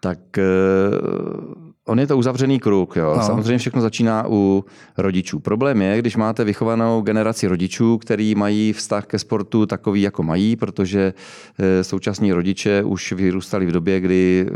Tak 0.00 0.18
On 1.86 2.00
je 2.00 2.06
to 2.06 2.18
uzavřený 2.18 2.60
kruh. 2.60 2.96
Jo. 2.96 3.14
No. 3.16 3.22
Samozřejmě 3.22 3.58
všechno 3.58 3.80
začíná 3.80 4.24
u 4.28 4.64
rodičů. 4.98 5.40
Problém 5.40 5.82
je, 5.82 5.98
když 5.98 6.16
máte 6.16 6.44
vychovanou 6.44 7.02
generaci 7.02 7.46
rodičů, 7.46 7.98
který 7.98 8.34
mají 8.34 8.72
vztah 8.72 9.06
ke 9.06 9.18
sportu 9.18 9.66
takový, 9.66 10.02
jako 10.02 10.22
mají, 10.22 10.56
protože 10.56 11.14
eh, 11.58 11.84
současní 11.84 12.32
rodiče 12.32 12.82
už 12.82 13.12
vyrůstali 13.12 13.66
v 13.66 13.72
době, 13.72 14.00
kdy 14.00 14.46
eh, 14.48 14.52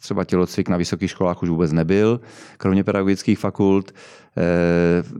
třeba 0.00 0.24
tělocvik 0.24 0.68
na 0.68 0.76
vysokých 0.76 1.10
školách 1.10 1.42
už 1.42 1.48
vůbec 1.48 1.72
nebyl, 1.72 2.20
kromě 2.56 2.84
pedagogických 2.84 3.38
fakult. 3.38 3.92
Eh, 4.36 4.42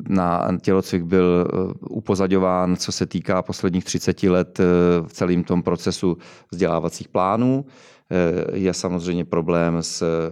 na 0.08 0.48
tělocvik 0.60 1.02
byl 1.02 1.48
upozaďován, 1.80 2.76
co 2.76 2.92
se 2.92 3.06
týká 3.06 3.42
posledních 3.42 3.84
30 3.84 4.22
let 4.22 4.58
v 5.06 5.12
celém 5.12 5.44
tom 5.44 5.62
procesu 5.62 6.16
vzdělávacích 6.50 7.08
plánů. 7.08 7.64
Eh, 8.14 8.58
je 8.58 8.74
samozřejmě 8.74 9.24
problém 9.24 9.82
s 9.82 10.02
eh, 10.02 10.30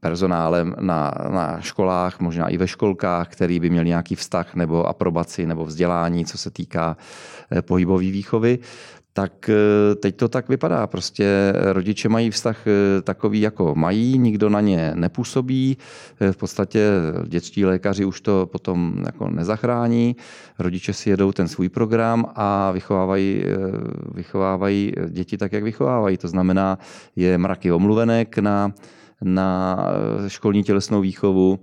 personálem 0.00 0.74
na, 0.80 1.14
na 1.28 1.60
školách, 1.60 2.20
možná 2.20 2.48
i 2.48 2.56
ve 2.56 2.68
školkách, 2.68 3.28
který 3.28 3.60
by 3.60 3.70
měl 3.70 3.84
nějaký 3.84 4.14
vztah 4.14 4.54
nebo 4.54 4.86
aprobaci 4.86 5.46
nebo 5.46 5.64
vzdělání, 5.64 6.24
co 6.24 6.38
se 6.38 6.50
týká 6.50 6.96
eh, 7.50 7.62
pohybové 7.62 8.04
výchovy 8.04 8.58
tak 9.12 9.48
eh, 9.48 9.94
teď 9.94 10.16
to 10.16 10.28
tak 10.28 10.48
vypadá. 10.48 10.86
Prostě 10.86 11.52
rodiče 11.72 12.08
mají 12.08 12.30
vztah 12.30 12.66
eh, 12.66 13.02
takový, 13.02 13.40
jako 13.40 13.74
mají, 13.74 14.18
nikdo 14.18 14.48
na 14.48 14.60
ně 14.60 14.92
nepůsobí. 14.94 15.76
Eh, 16.20 16.32
v 16.32 16.36
podstatě 16.36 16.88
dětští 17.26 17.64
lékaři 17.64 18.04
už 18.04 18.20
to 18.20 18.46
potom 18.52 18.94
jako 19.06 19.30
nezachrání. 19.30 20.16
Rodiče 20.58 20.92
si 20.92 21.10
jedou 21.10 21.32
ten 21.32 21.48
svůj 21.48 21.68
program 21.68 22.26
a 22.34 22.70
vychovávají, 22.70 23.44
vychovávají 24.14 24.92
děti 25.08 25.38
tak, 25.38 25.52
jak 25.52 25.62
vychovávají. 25.62 26.16
To 26.16 26.28
znamená, 26.28 26.78
je 27.16 27.38
mraky 27.38 27.72
omluvenek 27.72 28.38
na, 28.38 28.72
na 29.22 29.78
školní 30.28 30.62
tělesnou 30.62 31.00
výchovu. 31.00 31.58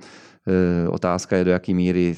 Otázka 0.89 1.38
je, 1.38 1.44
do 1.44 1.51
jaké 1.51 1.74
míry 1.74 2.15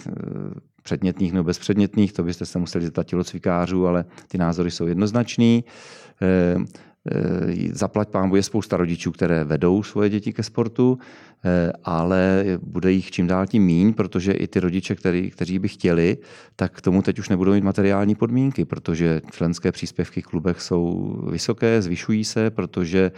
předmětných 0.81 1.33
nebo 1.33 1.43
bezpředmětných, 1.43 2.13
to 2.13 2.23
byste 2.23 2.45
se 2.45 2.59
museli 2.59 2.85
zeptat 2.85 3.03
tělocvikářů, 3.03 3.87
ale 3.87 4.05
ty 4.27 4.37
názory 4.37 4.71
jsou 4.71 4.87
jednoznačný. 4.87 5.63
Eh, 6.21 6.55
eh, 7.11 7.73
zaplať 7.73 8.09
pán 8.09 8.31
je 8.35 8.43
spousta 8.43 8.77
rodičů, 8.77 9.11
které 9.11 9.43
vedou 9.43 9.83
svoje 9.83 10.09
děti 10.09 10.33
ke 10.33 10.43
sportu, 10.43 10.97
ale 11.83 12.45
bude 12.61 12.91
jich 12.91 13.11
čím 13.11 13.27
dál 13.27 13.47
tím 13.47 13.63
míň, 13.63 13.93
protože 13.93 14.31
i 14.31 14.47
ty 14.47 14.59
rodiče, 14.59 14.95
který, 14.95 15.31
kteří 15.31 15.59
by 15.59 15.67
chtěli, 15.67 16.17
tak 16.55 16.71
k 16.71 16.81
tomu 16.81 17.01
teď 17.01 17.19
už 17.19 17.29
nebudou 17.29 17.51
mít 17.53 17.63
materiální 17.63 18.15
podmínky, 18.15 18.65
protože 18.65 19.21
členské 19.31 19.71
příspěvky 19.71 20.21
v 20.21 20.25
klubech 20.25 20.61
jsou 20.61 21.15
vysoké, 21.31 21.81
zvyšují 21.81 22.25
se, 22.25 22.49
protože 22.49 23.11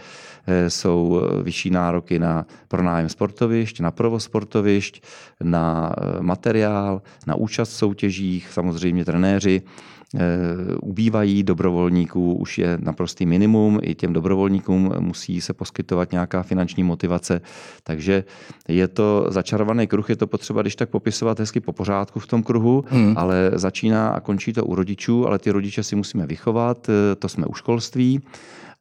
jsou 0.68 1.22
vyšší 1.42 1.70
nároky 1.70 2.18
na 2.18 2.46
pronájem 2.68 3.08
sportovišť, 3.08 3.80
na 3.80 3.90
provoz 3.90 4.24
sportovišť, 4.24 5.02
na 5.42 5.94
materiál, 6.20 7.02
na 7.26 7.34
účast 7.34 7.70
v 7.70 7.76
soutěžích, 7.76 8.48
samozřejmě 8.52 9.04
trenéři 9.04 9.62
Eh, 10.16 10.76
ubývají 10.82 11.42
dobrovolníků, 11.42 12.34
už 12.34 12.58
je 12.58 12.78
naprostý 12.80 13.26
minimum, 13.26 13.80
i 13.82 13.94
těm 13.94 14.12
dobrovolníkům 14.12 14.92
musí 14.98 15.40
se 15.40 15.52
poskytovat 15.52 16.12
nějaká 16.12 16.42
finanční 16.42 16.82
motivace, 16.82 17.40
takže 17.82 18.13
je 18.68 18.88
to 18.88 19.26
začarovaný 19.28 19.86
kruh, 19.86 20.10
je 20.10 20.16
to 20.16 20.26
potřeba, 20.26 20.62
když 20.62 20.76
tak 20.76 20.90
popisovat 20.90 21.38
hezky 21.38 21.60
po 21.60 21.72
pořádku 21.72 22.20
v 22.20 22.26
tom 22.26 22.42
kruhu, 22.42 22.84
hmm. 22.88 23.14
ale 23.16 23.50
začíná 23.54 24.08
a 24.08 24.20
končí 24.20 24.52
to 24.52 24.64
u 24.64 24.74
rodičů, 24.74 25.26
ale 25.26 25.38
ty 25.38 25.50
rodiče 25.50 25.82
si 25.82 25.96
musíme 25.96 26.26
vychovat, 26.26 26.88
eh, 26.88 27.14
to 27.14 27.28
jsme 27.28 27.46
u 27.46 27.54
školství 27.54 28.20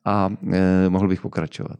a 0.05 0.29
eh, 0.51 0.89
mohl 0.89 1.07
bych 1.07 1.21
pokračovat. 1.21 1.79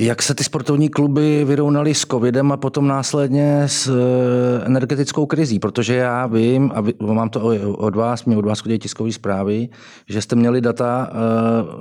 Jak 0.00 0.22
se 0.22 0.34
ty 0.34 0.44
sportovní 0.44 0.88
kluby 0.88 1.44
vyrovnaly 1.44 1.94
s 1.94 2.06
covidem 2.06 2.52
a 2.52 2.56
potom 2.56 2.86
následně 2.86 3.62
s 3.66 3.88
eh, 3.88 4.64
energetickou 4.66 5.26
krizí? 5.26 5.58
Protože 5.58 5.94
já 5.94 6.26
vím, 6.26 6.72
a 6.74 6.84
mám 7.12 7.28
to 7.28 7.40
od 7.78 7.96
vás, 7.96 8.24
mě 8.24 8.36
od 8.36 8.44
vás 8.44 8.60
chodí 8.60 8.78
tiskové 8.78 9.12
zprávy, 9.12 9.68
že 10.08 10.22
jste 10.22 10.36
měli 10.36 10.60
data 10.60 11.10
eh, 11.10 11.14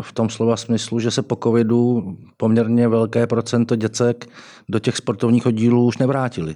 v 0.01 0.11
tom 0.13 0.29
slova 0.29 0.57
smyslu, 0.57 0.99
že 0.99 1.11
se 1.11 1.21
po 1.21 1.35
covidu 1.43 2.17
poměrně 2.37 2.87
velké 2.87 3.27
procento 3.27 3.75
děcek 3.75 4.29
do 4.69 4.79
těch 4.79 4.97
sportovních 4.97 5.45
oddílů 5.45 5.85
už 5.85 5.97
nevrátili. 5.97 6.55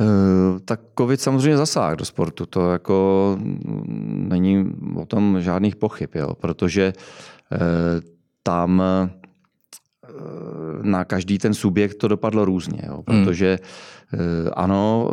Eh, 0.00 0.60
tak 0.64 0.80
covid 0.98 1.20
samozřejmě 1.20 1.56
zasáhl 1.56 1.96
do 1.96 2.04
sportu, 2.04 2.46
to 2.46 2.72
jako 2.72 3.38
není 4.08 4.66
o 4.96 5.06
tom 5.06 5.40
žádných 5.40 5.76
pochyb, 5.76 6.10
jo, 6.14 6.34
protože 6.40 6.92
tam 8.42 8.82
na 10.82 11.04
každý 11.04 11.38
ten 11.38 11.54
subjekt 11.54 11.94
to 11.94 12.08
dopadlo 12.08 12.44
různě, 12.44 12.82
jo, 12.86 13.02
hmm. 13.08 13.24
protože 13.24 13.58
ano, 14.52 15.10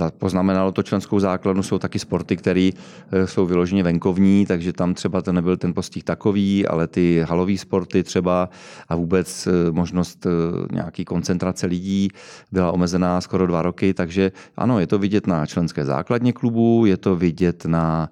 eh, 0.00 0.10
poznamenalo 0.18 0.72
to 0.72 0.82
členskou 0.82 1.20
základnu, 1.20 1.62
jsou 1.62 1.78
taky 1.78 1.98
sporty, 1.98 2.36
které 2.36 2.70
eh, 3.12 3.26
jsou 3.26 3.46
vyloženě 3.46 3.82
venkovní, 3.82 4.46
takže 4.46 4.72
tam 4.72 4.94
třeba 4.94 5.22
to 5.22 5.32
nebyl 5.32 5.56
ten 5.56 5.74
postih 5.74 6.04
takový, 6.04 6.66
ale 6.66 6.86
ty 6.86 7.24
halové 7.28 7.58
sporty 7.58 8.02
třeba 8.02 8.48
a 8.88 8.96
vůbec 8.96 9.48
možnost 9.70 10.26
nějaký 10.72 11.04
koncentrace 11.04 11.66
lidí 11.66 12.08
byla 12.52 12.72
omezená 12.72 13.20
skoro 13.20 13.46
dva 13.46 13.62
roky, 13.62 13.94
takže 13.94 14.32
ano, 14.56 14.80
je 14.80 14.86
to 14.86 14.98
vidět 14.98 15.26
na 15.26 15.46
členské 15.46 15.84
základně 15.84 16.32
klubu, 16.32 16.86
je 16.86 16.96
to 16.96 17.16
vidět 17.16 17.64
na 17.64 18.10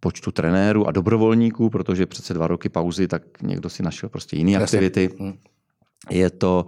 počtu 0.00 0.30
trenérů 0.30 0.88
a 0.88 0.92
dobrovolníků, 0.92 1.70
protože 1.70 2.06
přece 2.06 2.34
dva 2.34 2.46
roky 2.46 2.68
pauzy, 2.68 3.08
tak 3.08 3.22
někdo 3.42 3.68
si 3.68 3.82
našel 3.82 4.08
prostě 4.08 4.36
jiné 4.36 4.56
aktivity. 4.56 5.10
Je 6.10 6.30
to 6.30 6.66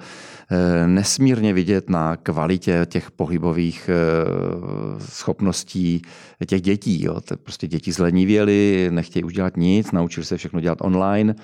eh, 0.50 0.86
nesmírně 0.86 1.52
vidět 1.52 1.90
na 1.90 2.16
kvalitě 2.16 2.86
těch 2.90 3.10
pohybových 3.10 3.90
eh, 3.92 5.00
schopností 5.00 6.02
těch 6.46 6.62
dětí. 6.62 7.04
Jo. 7.04 7.20
Prostě 7.42 7.68
děti 7.68 7.92
zlenivěly, 7.92 8.88
nechtějí 8.90 9.24
už 9.24 9.32
dělat 9.32 9.56
nic, 9.56 9.92
naučili 9.92 10.26
se 10.26 10.36
všechno 10.36 10.60
dělat 10.60 10.78
online. 10.80 11.34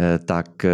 Eh, 0.00 0.18
tak 0.18 0.64
eh, 0.64 0.70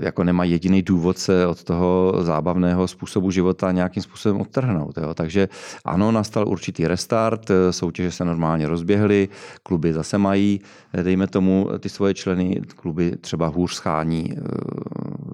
jako 0.00 0.24
nemá 0.24 0.44
jediný 0.44 0.82
důvod 0.82 1.18
se 1.18 1.46
od 1.46 1.64
toho 1.64 2.14
zábavného 2.20 2.88
způsobu 2.88 3.30
života 3.30 3.72
nějakým 3.72 4.02
způsobem 4.02 4.40
odtrhnout. 4.40 4.98
Jo. 4.98 5.14
Takže 5.14 5.48
ano, 5.84 6.12
nastal 6.12 6.48
určitý 6.48 6.86
restart, 6.86 7.50
eh, 7.50 7.72
soutěže 7.72 8.10
se 8.10 8.24
normálně 8.24 8.68
rozběhly, 8.68 9.28
kluby 9.62 9.92
zase 9.92 10.18
mají, 10.18 10.60
dejme 11.02 11.26
tomu, 11.26 11.68
ty 11.78 11.88
svoje 11.88 12.14
členy, 12.14 12.60
kluby 12.76 13.12
třeba 13.20 13.46
hůř 13.46 13.74
schání, 13.74 14.34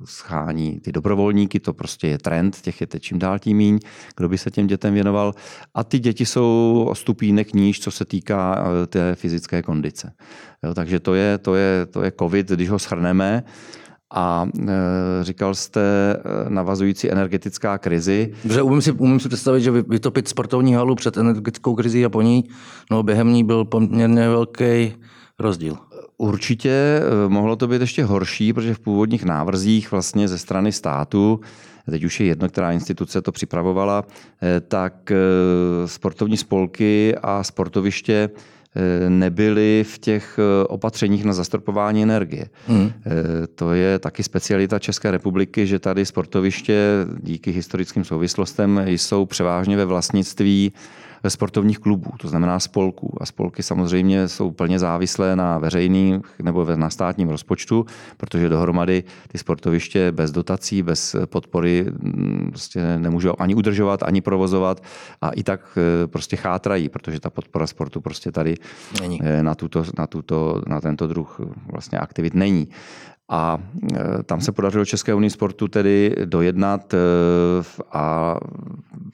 schání 0.05 0.81
ty 0.81 0.93
dobrovolníky, 0.93 1.61
to 1.61 1.73
prostě 1.73 2.09
je 2.09 2.19
trend, 2.19 2.61
těch 2.61 2.81
je 2.81 2.87
teď 2.87 3.03
čím 3.03 3.19
dál 3.19 3.39
tím 3.39 3.57
míň, 3.57 3.79
kdo 4.17 4.29
by 4.29 4.39
se 4.39 4.51
těm 4.51 4.67
dětem 4.67 4.95
věnoval. 4.95 5.35
A 5.75 5.85
ty 5.85 5.99
děti 5.99 6.27
jsou 6.27 6.87
o 6.91 6.95
stupínek 6.95 7.55
níž, 7.55 7.81
co 7.81 7.91
se 7.91 8.05
týká 8.05 8.65
té 8.87 9.15
fyzické 9.15 9.63
kondice. 9.63 10.13
Jo, 10.63 10.75
takže 10.75 11.01
to 11.01 11.15
je, 11.15 11.39
to, 11.39 11.55
je, 11.55 11.87
to 11.87 12.03
je 12.03 12.13
covid, 12.19 12.49
když 12.49 12.69
ho 12.69 12.79
shrneme. 12.79 13.00
A 14.15 14.49
e, 14.69 14.73
říkal 15.23 15.55
jste 15.55 15.81
e, 15.81 16.51
navazující 16.51 17.11
energetická 17.11 17.79
krizi. 17.79 18.33
Dobře, 18.45 18.63
umím 18.63 18.83
si, 18.83 18.93
umím 18.93 19.21
si 19.21 19.29
představit, 19.29 19.61
že 19.61 19.71
vytopit 19.71 20.29
sportovní 20.29 20.75
halu 20.75 20.95
před 20.95 21.17
energetickou 21.17 21.75
krizí 21.75 22.05
a 22.05 22.09
po 22.09 22.23
ní, 22.23 22.45
no 22.91 23.03
během 23.03 23.33
ní 23.33 23.45
byl 23.45 23.65
poměrně 23.65 24.29
velký 24.29 24.93
rozdíl. 25.39 25.77
Určitě 26.17 26.71
e, 26.71 27.29
mohlo 27.29 27.57
to 27.57 27.69
být 27.69 27.81
ještě 27.81 28.05
horší, 28.05 28.53
protože 28.53 28.75
v 28.75 28.81
původních 28.81 29.25
návrzích 29.25 29.91
vlastně 29.91 30.29
ze 30.29 30.39
strany 30.39 30.73
státu 30.73 31.41
teď 31.91 32.05
už 32.05 32.21
je 32.21 32.27
jedno, 32.27 32.49
která 32.49 32.73
instituce 32.73 33.23
to 33.23 33.33
připravovala, 33.33 34.05
tak 34.69 35.13
sportovní 35.87 36.37
spolky 36.37 37.15
a 37.23 37.43
sportoviště 37.43 38.31
nebyly 39.09 39.85
v 39.89 39.99
těch 39.99 40.39
eh, 40.39 40.67
opatřeních 40.67 41.25
na 41.25 41.33
zastropování 41.33 42.03
energie. 42.03 42.47
Hmm. 42.67 42.93
Eh, 43.07 43.47
to 43.47 43.73
je 43.73 43.99
taky 43.99 44.23
specialita 44.23 44.79
České 44.79 45.11
republiky, 45.11 45.67
že 45.67 45.79
tady 45.79 46.07
sportoviště 46.07 47.07
díky 47.23 47.51
historickým 47.51 48.05
souvislostem 48.05 48.81
jsou 48.87 49.27
převážně 49.27 49.77
ve 49.77 49.85
vlastnictví 49.85 50.73
sportovních 51.29 51.79
klubů, 51.79 52.11
to 52.21 52.29
znamená 52.29 52.61
spolků. 52.61 53.17
A 53.21 53.27
spolky 53.27 53.63
samozřejmě 53.63 54.29
jsou 54.29 54.51
plně 54.51 54.79
závislé 54.79 55.37
na 55.37 55.59
veřejný 55.59 56.21
nebo 56.43 56.65
na 56.77 56.91
státním 56.91 57.29
rozpočtu, 57.29 57.87
protože 58.17 58.49
dohromady 58.49 59.05
ty 59.29 59.39
sportoviště 59.39 60.13
bez 60.13 60.31
dotací, 60.31 60.83
bez 60.83 61.17
podpory 61.27 61.87
mm, 61.89 62.47
prostě 62.49 62.99
nemůžou 62.99 63.35
ani 63.39 63.55
udržovat, 63.55 64.03
ani 64.03 64.21
provozovat 64.21 64.83
a 65.21 65.31
i 65.31 65.43
tak 65.43 65.79
e, 65.79 66.07
prostě 66.07 66.37
chátrají, 66.37 66.89
protože 66.89 67.21
ta 67.21 67.31
podpora 67.31 67.67
sportu 67.67 68.01
prostě 68.01 68.33
tady 68.33 68.55
není. 69.01 69.21
E, 69.23 69.43
na, 69.43 69.55
tuto, 69.55 69.85
na, 69.99 70.07
tuto, 70.07 70.63
na 70.67 70.81
tento 70.81 71.07
druh 71.07 71.41
vlastně 71.73 71.99
aktivit 71.99 72.35
není. 72.35 72.69
A 73.31 73.59
e, 73.95 74.23
tam 74.23 74.41
se 74.41 74.53
podařilo 74.53 74.85
České 74.85 75.15
unii 75.15 75.31
sportu 75.31 75.69
tedy 75.69 76.15
dojednat 76.25 76.95
e, 76.95 76.99
a 77.93 78.37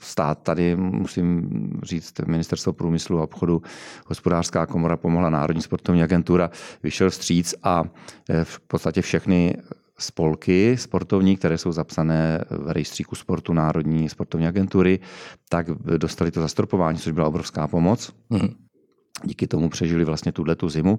stát 0.00 0.38
tady, 0.42 0.76
musím 0.76 1.48
říct, 1.82 2.14
ministerstvo 2.26 2.72
průmyslu 2.72 3.20
a 3.20 3.22
obchodu, 3.22 3.62
hospodářská 4.06 4.66
komora 4.66 4.96
pomohla 4.96 5.30
Národní 5.30 5.62
sportovní 5.62 6.02
agentura, 6.02 6.50
vyšel 6.82 7.10
vstříc 7.10 7.54
a 7.62 7.84
e, 8.30 8.44
v 8.44 8.60
podstatě 8.60 9.02
všechny 9.02 9.54
spolky 9.98 10.76
sportovní, 10.76 11.36
které 11.36 11.58
jsou 11.58 11.72
zapsané 11.72 12.44
v 12.50 12.70
rejstříku 12.70 13.14
sportu 13.14 13.52
Národní 13.52 14.08
sportovní 14.08 14.46
agentury, 14.46 15.00
tak 15.48 15.66
dostali 15.98 16.30
to 16.30 16.40
zastropování, 16.40 16.98
což 16.98 17.12
byla 17.12 17.28
obrovská 17.28 17.68
pomoc. 17.68 18.12
Mm. 18.30 18.65
Díky 19.24 19.46
tomu 19.46 19.68
přežili 19.68 20.04
vlastně 20.04 20.32
tuhle 20.32 20.56
tu 20.56 20.68
zimu. 20.68 20.98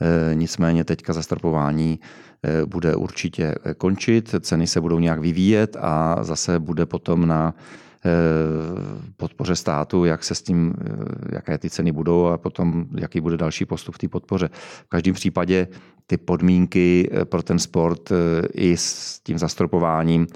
E, 0.00 0.34
nicméně 0.34 0.84
teďka 0.84 1.12
zastropování 1.12 2.00
e, 2.42 2.66
bude 2.66 2.96
určitě 2.96 3.54
končit, 3.76 4.34
ceny 4.40 4.66
se 4.66 4.80
budou 4.80 4.98
nějak 4.98 5.20
vyvíjet 5.20 5.76
a 5.80 6.24
zase 6.24 6.58
bude 6.58 6.86
potom 6.86 7.28
na 7.28 7.54
podpoře 9.16 9.56
státu, 9.56 10.04
jak 10.04 10.24
se 10.24 10.34
s 10.34 10.42
tím, 10.42 10.74
jaké 11.32 11.58
ty 11.58 11.70
ceny 11.70 11.92
budou 11.92 12.26
a 12.26 12.38
potom 12.38 12.86
jaký 12.98 13.20
bude 13.20 13.36
další 13.36 13.64
postup 13.64 13.94
v 13.94 13.98
té 13.98 14.08
podpoře. 14.08 14.50
V 14.86 14.88
každém 14.88 15.14
případě 15.14 15.68
ty 16.06 16.16
podmínky 16.16 17.10
pro 17.24 17.42
ten 17.42 17.58
sport 17.58 18.12
i 18.54 18.76
s 18.76 19.20
tím 19.20 19.38
zastropováním 19.38 20.26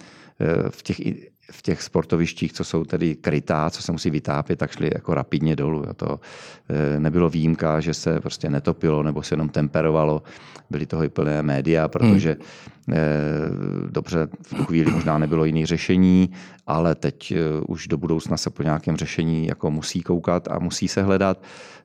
v 0.71 0.83
těch 0.83 1.01
v 1.51 1.63
těch 1.63 1.83
sportovištích, 1.83 2.53
co 2.53 2.65
jsou 2.65 2.85
tedy 2.85 3.15
krytá, 3.15 3.71
co 3.71 3.83
se 3.83 3.93
musí 3.93 4.11
vytápět, 4.11 4.57
tak 4.57 4.73
šli 4.73 4.91
jako 4.95 5.15
rapidně 5.15 5.57
dolů. 5.57 5.85
To 5.97 6.21
e, 6.69 7.01
nebylo 7.01 7.31
výjimka, 7.31 7.81
že 7.81 7.95
se 7.95 8.21
prostě 8.21 8.51
netopilo 8.51 9.03
nebo 9.03 9.23
se 9.23 9.35
jenom 9.35 9.49
temperovalo. 9.49 10.23
Byly 10.71 10.87
toho 10.87 11.05
i 11.05 11.09
plné 11.09 11.43
média, 11.43 11.89
protože 11.89 12.31
hmm. 12.31 12.76
Dobře, 13.91 14.29
v 14.43 14.55
tu 14.55 14.65
chvíli 14.65 14.91
možná 14.91 15.19
nebylo 15.19 15.45
jiné 15.45 15.67
řešení, 15.67 16.31
ale 16.67 16.95
teď 16.95 17.33
e, 17.33 17.37
už 17.69 17.89
do 17.89 17.99
budoucna 17.99 18.37
se 18.37 18.51
po 18.51 18.63
nějakém 18.63 18.97
řešení 18.97 19.47
jako 19.47 19.71
musí 19.71 20.03
koukat 20.03 20.49
a 20.49 20.59
musí 20.59 20.89
se 20.89 21.03
hledat. 21.03 21.39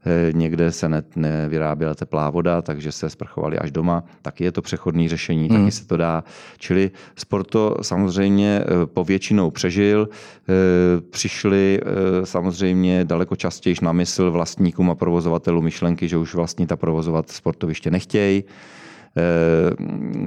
Eh, 0.05 0.33
někde 0.33 0.71
se 0.71 0.89
ne, 0.89 1.03
nevyráběla 1.15 1.95
teplá 1.95 2.29
voda, 2.29 2.61
takže 2.61 2.91
se 2.91 3.09
sprchovali 3.09 3.59
až 3.59 3.71
doma. 3.71 4.03
Taky 4.21 4.43
je 4.43 4.51
to 4.51 4.61
přechodné 4.61 5.09
řešení, 5.09 5.49
hmm. 5.49 5.59
taky 5.59 5.71
se 5.71 5.87
to 5.87 5.97
dá. 5.97 6.23
Čili 6.57 6.91
sport 7.15 7.47
to 7.47 7.77
samozřejmě 7.81 8.61
eh, 8.63 8.85
povětšinou 8.85 9.51
přežil. 9.51 10.09
Eh, 10.09 11.01
přišli 11.01 11.81
samozřejmě 12.23 13.05
daleko 13.05 13.35
častěji 13.35 13.75
na 13.81 13.91
mysl 13.91 14.31
vlastníkům 14.31 14.89
a 14.89 14.95
provozovatelům 14.95 15.63
myšlenky, 15.63 16.07
že 16.07 16.17
už 16.17 16.33
vlastně 16.35 16.67
ta 16.67 16.75
provozovat 16.75 17.29
sportoviště 17.31 17.91
nechtějí 17.91 18.43
Eh, 18.43 18.43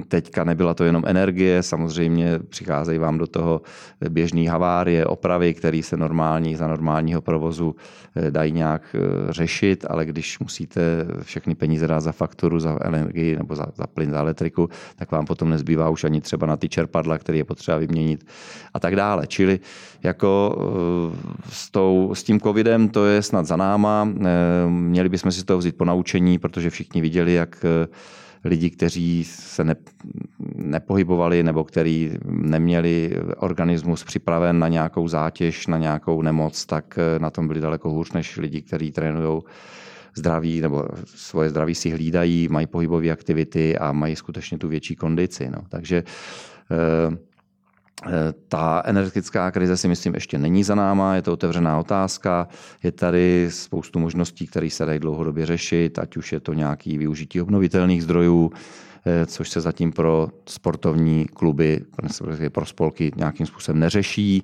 teďka 0.07 0.43
nebyla 0.43 0.73
to 0.73 0.83
jenom 0.83 1.03
energie, 1.05 1.63
samozřejmě 1.63 2.39
přicházejí 2.49 2.99
vám 2.99 3.17
do 3.17 3.27
toho 3.27 3.61
běžné 4.09 4.49
havárie, 4.49 5.05
opravy, 5.05 5.53
které 5.53 5.81
se 5.83 5.97
normální, 5.97 6.55
za 6.55 6.67
normálního 6.67 7.21
provozu 7.21 7.75
eh, 8.15 8.31
dají 8.31 8.51
nějak 8.51 8.95
eh, 8.95 9.33
řešit, 9.33 9.85
ale 9.89 10.05
když 10.05 10.39
musíte 10.39 10.81
všechny 11.21 11.55
peníze 11.55 11.87
dát 11.87 11.99
za 11.99 12.11
fakturu, 12.11 12.59
za 12.59 12.77
energii 12.81 13.35
nebo 13.35 13.55
za, 13.55 13.65
za 13.75 13.87
plyn, 13.87 14.11
za 14.11 14.19
elektriku, 14.19 14.69
tak 14.95 15.11
vám 15.11 15.25
potom 15.25 15.49
nezbývá 15.49 15.89
už 15.89 16.03
ani 16.03 16.21
třeba 16.21 16.47
na 16.47 16.57
ty 16.57 16.69
čerpadla, 16.69 17.17
které 17.17 17.37
je 17.37 17.43
potřeba 17.43 17.77
vyměnit 17.77 18.25
a 18.73 18.79
tak 18.79 18.95
dále. 18.95 19.27
Čili 19.27 19.59
jako 20.03 20.55
s, 21.49 21.71
tou, 21.71 22.11
s 22.15 22.23
tím 22.23 22.39
covidem 22.39 22.89
to 22.89 23.05
je 23.05 23.21
snad 23.21 23.45
za 23.45 23.55
náma. 23.55 24.09
Měli 24.69 25.09
bychom 25.09 25.31
si 25.31 25.45
to 25.45 25.57
vzít 25.57 25.77
po 25.77 25.85
naučení, 25.85 26.39
protože 26.39 26.69
všichni 26.69 27.01
viděli, 27.01 27.33
jak 27.33 27.65
lidi, 28.45 28.69
kteří 28.69 29.23
se 29.23 29.63
ne, 29.63 29.75
nepohybovali 30.55 31.43
nebo 31.43 31.63
kteří 31.63 32.11
neměli 32.25 33.11
organismus 33.37 34.03
připraven 34.03 34.59
na 34.59 34.67
nějakou 34.67 35.07
zátěž, 35.07 35.67
na 35.67 35.77
nějakou 35.77 36.21
nemoc, 36.21 36.65
tak 36.65 36.99
eh, 36.99 37.19
na 37.19 37.29
tom 37.29 37.47
byli 37.47 37.61
daleko 37.61 37.89
hůř 37.89 38.11
než 38.11 38.37
lidi, 38.37 38.61
kteří 38.61 38.91
trénují 38.91 39.41
zdraví 40.17 40.61
nebo 40.61 40.85
svoje 41.05 41.49
zdraví 41.49 41.75
si 41.75 41.89
hlídají, 41.89 42.47
mají 42.51 42.67
pohybové 42.67 43.11
aktivity 43.11 43.77
a 43.77 43.91
mají 43.91 44.15
skutečně 44.15 44.57
tu 44.57 44.67
větší 44.67 44.95
kondici. 44.95 45.49
No. 45.49 45.61
Takže 45.69 46.03
eh, 46.71 47.17
ta 48.47 48.81
energetická 48.85 49.51
krize 49.51 49.77
si 49.77 49.87
myslím 49.87 50.13
ještě 50.13 50.37
není 50.37 50.63
za 50.63 50.75
náma, 50.75 51.15
je 51.15 51.21
to 51.21 51.33
otevřená 51.33 51.79
otázka. 51.79 52.47
Je 52.83 52.91
tady 52.91 53.47
spoustu 53.51 53.99
možností, 53.99 54.47
které 54.47 54.69
se 54.69 54.85
dají 54.85 54.99
dlouhodobě 54.99 55.45
řešit, 55.45 55.99
ať 55.99 56.17
už 56.17 56.31
je 56.31 56.39
to 56.39 56.53
nějaký 56.53 56.97
využití 56.97 57.41
obnovitelných 57.41 58.03
zdrojů, 58.03 58.51
eh, 59.05 59.25
což 59.25 59.49
se 59.49 59.61
zatím 59.61 59.91
pro 59.91 60.27
sportovní 60.49 61.25
kluby, 61.25 61.81
pro 62.51 62.65
spolky 62.65 63.11
nějakým 63.15 63.45
způsobem 63.45 63.79
neřeší. 63.79 64.43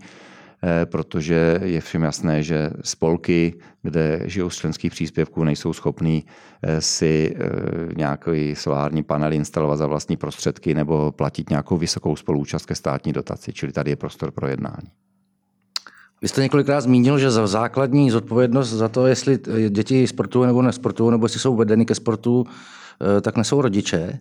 Eh, 0.64 0.86
protože 0.86 1.60
je 1.64 1.82
všem 1.82 2.04
jasné, 2.04 2.44
že 2.44 2.70
spolky, 2.82 3.54
kde 3.82 4.22
žijou 4.26 4.50
z 4.50 4.56
členských 4.56 4.92
příspěvků, 4.92 5.44
nejsou 5.44 5.74
schopní 5.74 6.26
eh, 6.64 6.82
si 6.82 7.36
eh, 7.36 7.50
nějaký 7.98 8.56
solární 8.56 9.04
panel 9.04 9.34
instalovat 9.34 9.78
za 9.78 9.88
vlastní 9.88 10.18
prostředky 10.18 10.74
nebo 10.74 11.12
platit 11.12 11.50
nějakou 11.50 11.78
vysokou 11.78 12.16
spolúčast 12.16 12.66
ke 12.66 12.76
státní 12.76 13.14
dotaci. 13.14 13.54
Čili 13.54 13.72
tady 13.72 13.92
je 13.92 13.96
prostor 13.96 14.32
pro 14.32 14.48
jednání. 14.48 14.92
Vy 16.22 16.28
jste 16.28 16.42
několikrát 16.42 16.82
zmínil, 16.82 17.20
že 17.20 17.32
za 17.32 17.48
základní 17.48 18.12
zodpovědnost 18.12 18.70
za 18.70 18.88
to, 18.88 19.08
jestli 19.08 19.40
děti 19.70 20.08
sportují 20.08 20.48
nebo 20.48 20.62
nesportují, 20.62 21.12
nebo 21.12 21.26
jestli 21.26 21.40
jsou 21.40 21.56
vedeny 21.56 21.86
ke 21.86 21.96
sportu, 21.96 22.46
tak 23.22 23.38
nesou 23.38 23.62
rodiče. 23.62 24.20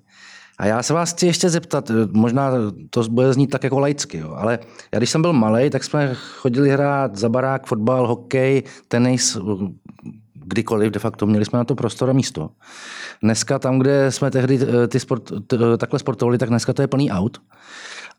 A 0.60 0.66
já 0.66 0.82
se 0.82 0.94
vás 0.94 1.12
chci 1.12 1.26
ještě 1.26 1.50
zeptat, 1.50 1.90
možná 2.12 2.50
to 2.90 3.02
bude 3.02 3.32
znít 3.32 3.46
tak 3.46 3.64
jako 3.64 3.78
laicky, 3.78 4.18
jo, 4.18 4.34
ale 4.36 4.58
já 4.92 4.98
když 4.98 5.10
jsem 5.10 5.22
byl 5.22 5.32
malý, 5.32 5.70
tak 5.70 5.84
jsme 5.84 6.14
chodili 6.14 6.70
hrát 6.70 7.16
za 7.16 7.28
barák, 7.28 7.66
fotbal, 7.66 8.06
hokej, 8.06 8.62
tenis, 8.88 9.38
kdykoliv, 10.50 10.92
de 10.92 11.00
facto 11.00 11.26
měli 11.26 11.44
jsme 11.44 11.58
na 11.58 11.64
to 11.64 11.74
prostor 11.74 12.10
a 12.10 12.12
místo. 12.12 12.50
Dneska 13.22 13.58
tam, 13.58 13.78
kde 13.78 14.10
jsme 14.10 14.30
tehdy 14.30 14.60
eh, 14.62 14.88
ty 14.88 15.00
sport, 15.00 15.32
takhle 15.78 15.98
sportovali, 15.98 16.38
tak 16.38 16.48
dneska 16.48 16.72
to 16.72 16.82
je 16.82 16.88
plný 16.88 17.10
aut. 17.10 17.40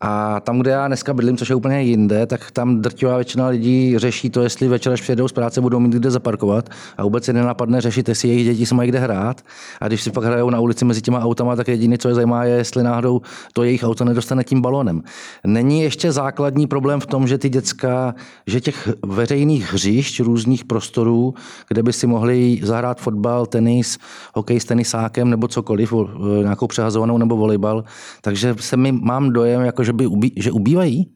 A 0.04 0.40
tam, 0.40 0.58
kde 0.58 0.70
já 0.70 0.86
dneska 0.88 1.14
bydlím, 1.14 1.36
což 1.36 1.48
je 1.48 1.54
úplně 1.54 1.82
jinde, 1.82 2.26
tak 2.26 2.50
tam 2.50 2.80
drtivá 2.80 3.16
většina 3.16 3.48
lidí 3.48 3.98
řeší 3.98 4.30
to, 4.30 4.42
jestli 4.42 4.68
večer, 4.68 4.92
až 4.92 5.00
přijedou 5.00 5.28
z 5.28 5.32
práce, 5.32 5.60
budou 5.60 5.80
mít 5.80 5.92
kde 5.92 6.10
zaparkovat 6.10 6.68
a 6.96 7.02
vůbec 7.02 7.24
si 7.24 7.32
nenapadne 7.32 7.80
řešit, 7.80 8.08
jestli 8.08 8.28
jejich 8.28 8.44
děti 8.44 8.66
se 8.66 8.74
mají 8.74 8.88
kde 8.88 8.98
hrát. 8.98 9.40
A 9.80 9.88
když 9.88 10.02
si 10.02 10.10
pak 10.10 10.24
hrajou 10.24 10.50
na 10.50 10.60
ulici 10.60 10.84
mezi 10.84 11.02
těma 11.02 11.20
autama, 11.20 11.56
tak 11.56 11.68
jediné, 11.68 11.98
co 11.98 12.08
je 12.08 12.14
zajímá, 12.14 12.44
je, 12.44 12.56
jestli 12.56 12.82
náhodou 12.82 13.20
to 13.52 13.64
jejich 13.64 13.84
auto 13.84 14.04
nedostane 14.04 14.44
tím 14.44 14.60
balónem. 14.60 15.02
Není 15.46 15.82
ještě 15.82 16.12
základní 16.12 16.66
problém 16.66 17.00
v 17.00 17.06
tom, 17.06 17.26
že 17.26 17.38
ty 17.38 17.48
děcka, 17.48 18.14
že 18.46 18.60
těch 18.60 18.88
veřejných 19.06 19.72
hřišť, 19.72 20.20
různých 20.20 20.64
prostorů, 20.64 21.34
kde 21.68 21.82
by 21.82 21.92
si 21.92 22.06
mohli 22.06 22.21
zahrát 22.62 23.00
fotbal, 23.00 23.46
tenis, 23.46 23.98
hokej 24.34 24.60
s 24.60 24.64
tenisákem 24.64 25.30
nebo 25.30 25.48
cokoliv, 25.48 25.92
nějakou 26.42 26.66
přehazovanou 26.66 27.18
nebo 27.18 27.36
volejbal, 27.36 27.84
takže 28.20 28.54
se 28.60 28.76
mi 28.76 28.92
mám 28.92 29.32
dojem, 29.32 29.60
jako, 29.60 29.84
že 29.84 29.92
že, 29.92 29.96
by 29.96 30.06
ubí, 30.06 30.32
že 30.36 30.50
ubývají? 30.50 31.06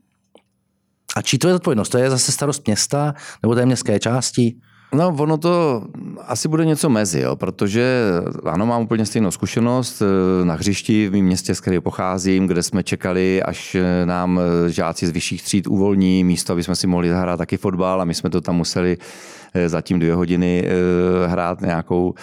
A 1.16 1.22
čí 1.22 1.38
to 1.38 1.48
je 1.48 1.52
zodpovědnost? 1.54 1.88
To 1.88 1.98
je 1.98 2.10
zase 2.10 2.32
starost 2.32 2.66
města 2.66 3.14
nebo 3.42 3.54
té 3.54 3.66
městské 3.66 3.98
části? 3.98 4.60
No, 4.96 5.09
ono 5.18 5.38
to 5.38 5.82
asi 6.26 6.48
bude 6.48 6.64
něco 6.64 6.88
mezi, 6.88 7.20
jo, 7.20 7.37
protože 7.37 8.02
ano, 8.44 8.66
mám 8.66 8.82
úplně 8.82 9.06
stejnou 9.06 9.30
zkušenost 9.30 10.02
eh, 10.02 10.44
na 10.44 10.54
hřišti 10.54 11.09
v 11.09 11.12
mém 11.12 11.24
městě, 11.24 11.54
z 11.54 11.61
kterého 11.61 11.82
pocházím, 11.82 12.46
kde 12.46 12.62
jsme 12.62 12.82
čekali, 12.82 13.42
až 13.42 13.74
eh, 13.74 14.06
nám 14.06 14.40
eh, 14.40 14.70
žáci 14.70 15.06
z 15.06 15.11
vyšších 15.11 15.42
tříd 15.42 15.66
uvolní 15.66 16.24
místo, 16.24 16.52
aby 16.52 16.62
jsme 16.62 16.76
si 16.76 16.87
mohli 16.87 17.09
zahrát 17.09 17.38
taky 17.38 17.56
fotbal 17.56 18.00
a 18.00 18.04
my 18.04 18.14
jsme 18.14 18.30
to 18.30 18.40
tam 18.40 18.56
museli 18.56 18.98
zatím 19.66 19.98
dvě 19.98 20.14
hodiny 20.14 20.64
hrát 21.26 21.61
nějakou, 21.61 22.14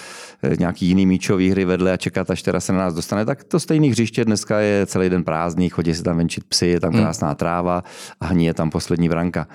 nějaký 0.60 0.86
jiný 0.86 1.06
míčový 1.06 1.50
hry 1.50 1.66
vedle 1.66 1.94
a 1.94 1.98
čekat, 1.98 2.32
až 2.32 2.42
teda 2.42 2.60
se 2.60 2.74
na 2.74 2.80
nás 2.80 2.94
dostane. 2.94 3.26
Tak 3.26 3.44
to 3.44 3.60
stejné 3.60 3.88
hřiště 3.88 4.26
dneska 4.26 4.60
je 4.60 4.86
celý 4.86 5.10
den 5.10 5.24
prázdný, 5.24 5.70
chodí 5.70 5.96
se 5.96 6.04
tam 6.04 6.18
venčit 6.18 6.44
psy, 6.44 6.68
je 6.68 6.80
tam 6.80 6.94
hmm. 6.94 7.02
krásná 7.02 7.36
tráva 7.36 7.84
a 8.20 8.26
hní 8.26 8.46
je 8.46 8.54
tam 8.54 8.70
poslední 8.70 9.10
vranka. 9.10 9.48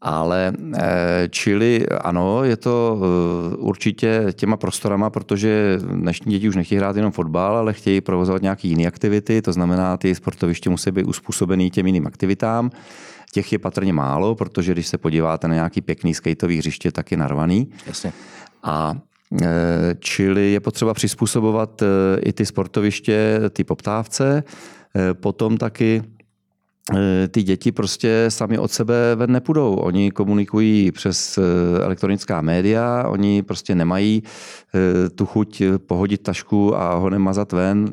Ale 0.00 0.52
eh, 0.74 1.28
čili 1.30 1.86
ano, 1.86 2.44
je 2.44 2.56
to 2.56 3.00
eh, 3.00 3.56
určitě 3.56 4.26
těma 4.32 4.56
prostorama, 4.56 5.10
protože 5.10 5.78
dnešní 5.82 6.32
děti 6.32 6.48
už 6.48 6.56
nechtějí 6.56 6.78
hrát 6.78 6.96
jenom 6.96 7.12
fotbal, 7.12 7.56
ale 7.56 7.72
chtějí 7.72 8.00
provozovat 8.00 8.42
nějaké 8.42 8.68
jiné 8.68 8.86
aktivity, 8.86 9.42
to 9.42 9.52
znamená, 9.52 9.96
ty 9.96 10.14
sportoviště 10.14 10.70
musí 10.70 10.90
být 10.90 11.04
uspůsobený 11.04 11.70
těm 11.70 11.86
jiným 11.86 12.06
aktivitám. 12.06 12.70
Těch 13.32 13.52
je 13.52 13.58
patrně 13.58 13.92
málo, 13.92 14.34
protože 14.34 14.72
když 14.72 14.86
se 14.86 14.98
podíváte 14.98 15.48
na 15.48 15.54
nějaký 15.54 15.80
pěkný 15.80 16.14
skateový 16.14 16.58
hřiště, 16.58 16.92
tak 16.92 17.10
je 17.10 17.16
narvaný. 17.16 17.70
Jasně. 17.86 18.12
A 18.62 18.94
eh, 19.42 19.46
Čili 19.98 20.52
je 20.52 20.60
potřeba 20.60 20.94
přizpůsobovat 20.94 21.82
i 22.24 22.32
ty 22.32 22.46
sportoviště, 22.46 23.40
ty 23.50 23.64
poptávce. 23.64 24.42
Potom 25.20 25.56
taky 25.56 26.02
ty 27.28 27.42
děti 27.42 27.72
prostě 27.72 28.24
sami 28.28 28.58
od 28.58 28.70
sebe 28.70 28.94
ven 29.14 29.32
nepůjdou. 29.32 29.74
Oni 29.74 30.10
komunikují 30.10 30.92
přes 30.92 31.38
eh, 31.38 31.42
elektronická 31.84 32.40
média, 32.40 33.04
oni 33.08 33.42
prostě 33.42 33.74
nemají 33.74 34.22
eh, 34.74 35.10
tu 35.10 35.26
chuť 35.26 35.62
pohodit 35.86 36.22
tašku 36.22 36.76
a 36.76 36.94
ho 36.94 37.10
nemazat 37.10 37.52
ven. 37.52 37.84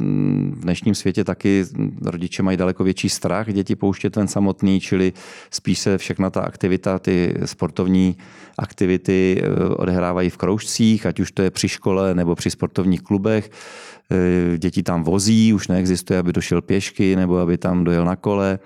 V 0.51 0.59
dnešním 0.59 0.95
světě 0.95 1.23
taky 1.23 1.65
rodiče 2.01 2.43
mají 2.43 2.57
daleko 2.57 2.83
větší 2.83 3.09
strach 3.09 3.53
děti 3.53 3.75
pouštět 3.75 4.15
ven 4.15 4.27
samotný, 4.27 4.79
čili 4.79 5.13
spíš 5.51 5.79
se 5.79 5.97
všechna 5.97 6.29
ta 6.29 6.41
aktivita, 6.41 6.99
ty 6.99 7.33
sportovní 7.45 8.15
aktivity 8.57 9.43
odehrávají 9.77 10.29
v 10.29 10.37
kroužcích, 10.37 11.05
ať 11.05 11.19
už 11.19 11.31
to 11.31 11.41
je 11.41 11.51
při 11.51 11.69
škole 11.69 12.15
nebo 12.15 12.35
při 12.35 12.49
sportovních 12.49 13.01
klubech. 13.01 13.51
Děti 14.57 14.83
tam 14.83 15.03
vozí, 15.03 15.53
už 15.53 15.67
neexistuje, 15.67 16.19
aby 16.19 16.33
došel 16.33 16.61
pěšky 16.61 17.15
nebo 17.15 17.37
aby 17.37 17.57
tam 17.57 17.83
dojel 17.83 18.05
na 18.05 18.15
kole. 18.15 18.59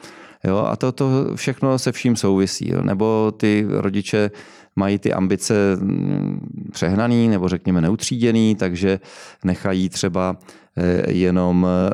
Jo, 0.44 0.58
a 0.58 0.76
to, 0.76 0.92
to 0.92 1.36
všechno 1.36 1.80
se 1.80 1.92
vším 1.92 2.16
souvisí. 2.16 2.72
Jo. 2.72 2.82
Nebo 2.84 3.34
ty 3.38 3.66
rodiče 3.70 4.32
mají 4.76 5.00
ty 5.00 5.14
ambice 5.14 5.54
mm, 5.76 6.70
přehnaný 6.72 7.28
nebo 7.28 7.50
řekněme 7.50 7.82
neutříděný, 7.82 8.56
takže 8.56 9.00
nechají 9.44 9.90
třeba 9.90 10.38
Eh, 10.80 11.12
jenom 11.12 11.68
eh, 11.68 11.90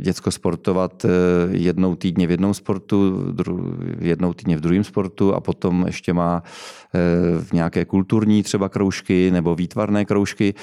děcko 0.00 0.30
sportovat 0.30 1.04
eh, 1.04 1.08
jednou 1.50 1.94
týdně 1.94 2.26
v 2.26 2.30
jednom 2.30 2.54
sportu, 2.54 3.24
jednou 4.00 4.32
týdně 4.32 4.56
v 4.56 4.60
druhém 4.60 4.84
sportu 4.84 5.34
a 5.34 5.40
potom 5.40 5.84
ještě 5.86 6.12
má 6.12 6.42
v 7.40 7.52
nějaké 7.52 7.84
kulturní 7.84 8.42
třeba 8.42 8.68
kroužky 8.68 9.30
nebo 9.30 9.54
výtvarné 9.54 10.04
kroužky, 10.04 10.54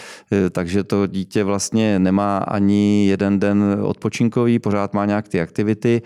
takže 0.52 0.84
to 0.84 1.08
dítě 1.08 1.44
vlastně 1.44 2.00
nemá 2.00 2.38
ani 2.38 3.08
jeden 3.08 3.40
den 3.40 3.64
odpočinkový, 3.82 4.60
pořád 4.60 4.94
má 4.94 5.06
nějak 5.06 5.28
ty 5.28 5.42
aktivity. 5.42 6.02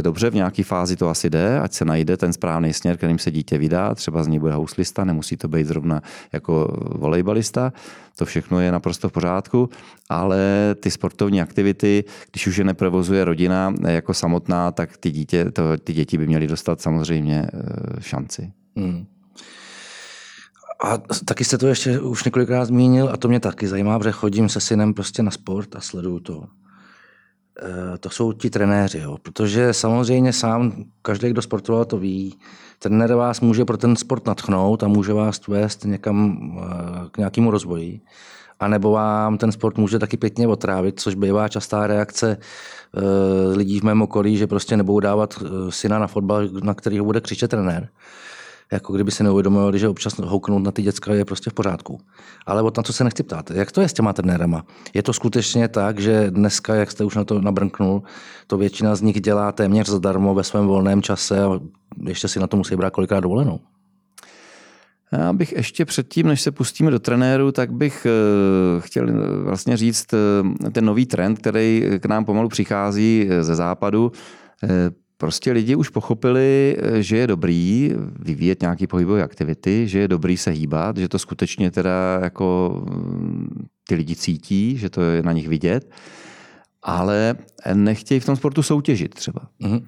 Dobře, 0.00 0.30
v 0.30 0.34
nějaké 0.34 0.64
fázi 0.64 0.96
to 0.96 1.08
asi 1.08 1.30
jde, 1.30 1.60
ať 1.60 1.72
se 1.72 1.84
najde 1.84 2.16
ten 2.16 2.32
správný 2.32 2.72
směr, 2.72 2.96
kterým 2.96 3.18
se 3.18 3.30
dítě 3.30 3.58
vydá, 3.58 3.94
třeba 3.94 4.22
z 4.22 4.28
ní 4.28 4.38
bude 4.38 4.52
houslista, 4.52 5.04
nemusí 5.04 5.36
to 5.36 5.48
být 5.48 5.66
zrovna 5.66 6.02
jako 6.32 6.78
volejbalista, 6.94 7.72
to 8.16 8.24
všechno 8.24 8.60
je 8.60 8.72
naprosto 8.72 9.08
v 9.08 9.12
pořádku, 9.12 9.68
ale 10.08 10.40
ty 10.80 10.90
sportovní 10.90 11.42
aktivity, 11.42 12.04
když 12.30 12.46
už 12.46 12.56
je 12.56 12.64
neprovozuje 12.64 13.24
rodina 13.24 13.74
jako 13.88 14.14
samotná, 14.14 14.72
tak 14.72 14.96
ty, 14.96 15.10
dítě, 15.10 15.50
to, 15.50 15.62
ty 15.84 15.92
děti 15.92 16.18
by 16.18 16.26
měly 16.26 16.46
dostat 16.46 16.80
samozřejmě 16.80 17.46
eh, 17.54 18.00
šanci. 18.00 18.52
Hmm. 18.76 19.06
A 20.84 20.98
taky 21.24 21.44
jste 21.44 21.58
to 21.58 21.66
ještě 21.66 22.00
už 22.00 22.24
několikrát 22.24 22.64
zmínil 22.64 23.08
a 23.12 23.16
to 23.16 23.28
mě 23.28 23.40
taky 23.40 23.68
zajímá, 23.68 23.98
protože 23.98 24.12
chodím 24.12 24.48
se 24.48 24.60
synem 24.60 24.94
prostě 24.94 25.22
na 25.22 25.30
sport 25.30 25.76
a 25.76 25.80
sleduju 25.80 26.20
to. 26.20 26.44
E, 27.62 27.98
to 27.98 28.10
jsou 28.10 28.32
ti 28.32 28.50
trenéři, 28.50 28.98
jo. 28.98 29.18
protože 29.22 29.72
samozřejmě 29.72 30.32
sám, 30.32 30.84
každý, 31.02 31.30
kdo 31.30 31.42
sportoval, 31.42 31.84
to 31.84 31.98
ví, 31.98 32.38
trenér 32.78 33.14
vás 33.14 33.40
může 33.40 33.64
pro 33.64 33.76
ten 33.76 33.96
sport 33.96 34.26
natchnout 34.26 34.82
a 34.82 34.88
může 34.88 35.12
vás 35.12 35.46
vést 35.46 35.84
někam 35.84 36.38
e, 36.58 37.10
k 37.10 37.18
nějakému 37.18 37.50
rozvoji 37.50 38.00
a 38.60 38.68
nebo 38.68 38.90
vám 38.90 39.38
ten 39.38 39.52
sport 39.52 39.78
může 39.78 39.98
taky 39.98 40.16
pěkně 40.16 40.48
otrávit, 40.48 41.00
což 41.00 41.14
bývá 41.14 41.48
častá 41.48 41.86
reakce 41.86 42.30
e, 42.30 42.38
lidí 43.56 43.80
v 43.80 43.84
mém 43.84 44.02
okolí, 44.02 44.36
že 44.36 44.46
prostě 44.46 44.76
nebudou 44.76 45.00
dávat 45.00 45.42
syna 45.68 45.98
na 45.98 46.06
fotbal, 46.06 46.48
na 46.62 46.74
kterého 46.74 47.04
bude 47.04 47.20
křičet 47.20 47.50
trenér. 47.50 47.88
Jako 48.72 48.92
kdyby 48.92 49.10
si 49.10 49.22
neuvědomovali, 49.22 49.78
že 49.78 49.88
občas 49.88 50.18
houknout 50.18 50.62
na 50.62 50.72
ty 50.72 50.82
děcka 50.82 51.14
je 51.14 51.24
prostě 51.24 51.50
v 51.50 51.54
pořádku. 51.54 52.00
Ale 52.46 52.62
o 52.62 52.70
tam, 52.70 52.84
co 52.84 52.92
se 52.92 53.04
nechci 53.04 53.22
ptát, 53.22 53.50
jak 53.50 53.72
to 53.72 53.80
je 53.80 53.88
s 53.88 53.92
těma 53.92 54.12
trenérama? 54.12 54.64
Je 54.94 55.02
to 55.02 55.12
skutečně 55.12 55.68
tak, 55.68 55.98
že 55.98 56.30
dneska, 56.30 56.74
jak 56.74 56.90
jste 56.90 57.04
už 57.04 57.14
na 57.14 57.24
to 57.24 57.40
nabrnknul, 57.40 58.02
to 58.46 58.56
většina 58.56 58.96
z 58.96 59.00
nich 59.00 59.20
dělá 59.20 59.52
téměř 59.52 59.88
zadarmo 59.88 60.34
ve 60.34 60.44
svém 60.44 60.66
volném 60.66 61.02
čase 61.02 61.44
a 61.44 61.60
ještě 62.06 62.28
si 62.28 62.40
na 62.40 62.46
to 62.46 62.56
musí 62.56 62.76
brát 62.76 62.90
kolikrát 62.90 63.20
dovolenou? 63.20 63.60
Já 65.12 65.32
bych 65.32 65.52
ještě 65.52 65.84
předtím, 65.84 66.26
než 66.26 66.40
se 66.40 66.50
pustíme 66.50 66.90
do 66.90 66.98
trenéru, 66.98 67.52
tak 67.52 67.72
bych 67.72 68.06
eh, 68.06 68.80
chtěl 68.80 69.06
vlastně 69.44 69.76
říct 69.76 70.14
eh, 70.14 70.70
ten 70.70 70.84
nový 70.84 71.06
trend, 71.06 71.38
který 71.38 71.84
k 71.98 72.06
nám 72.06 72.24
pomalu 72.24 72.48
přichází 72.48 73.28
eh, 73.30 73.44
ze 73.44 73.54
západu. 73.54 74.12
Prostě 75.16 75.52
lidi 75.52 75.76
už 75.76 75.88
pochopili, 75.88 76.76
že 77.00 77.16
je 77.16 77.26
dobrý 77.26 77.92
vyvíjet 78.18 78.60
nějaké 78.60 78.86
pohybové 78.86 79.22
aktivity, 79.22 79.88
že 79.88 79.98
je 79.98 80.08
dobrý 80.08 80.36
se 80.36 80.50
hýbat, 80.50 80.96
že 80.96 81.08
to 81.08 81.18
skutečně 81.18 81.70
teda 81.70 82.20
jako 82.22 82.78
mm, 82.90 83.66
ty 83.88 83.94
lidi 83.94 84.16
cítí, 84.16 84.76
že 84.76 84.90
to 84.90 85.02
je 85.02 85.22
na 85.22 85.32
nich 85.32 85.48
vidět, 85.48 85.90
ale 86.82 87.34
nechtějí 87.74 88.20
v 88.20 88.26
tom 88.26 88.36
sportu 88.36 88.62
soutěžit 88.62 89.14
třeba. 89.14 89.40
Mm-hmm. 89.62 89.82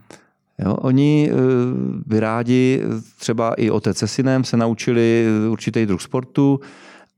Jo, 0.59 0.75
oni 0.75 1.31
eh, 1.31 1.35
by 2.07 2.21
rádi 2.21 2.83
třeba 3.19 3.55
i 3.55 3.71
otec 3.71 3.99
se 3.99 4.07
synem 4.07 4.45
se 4.45 4.57
naučili 4.57 5.27
určitý 5.51 5.87
druh 5.87 6.03
sportu 6.03 6.61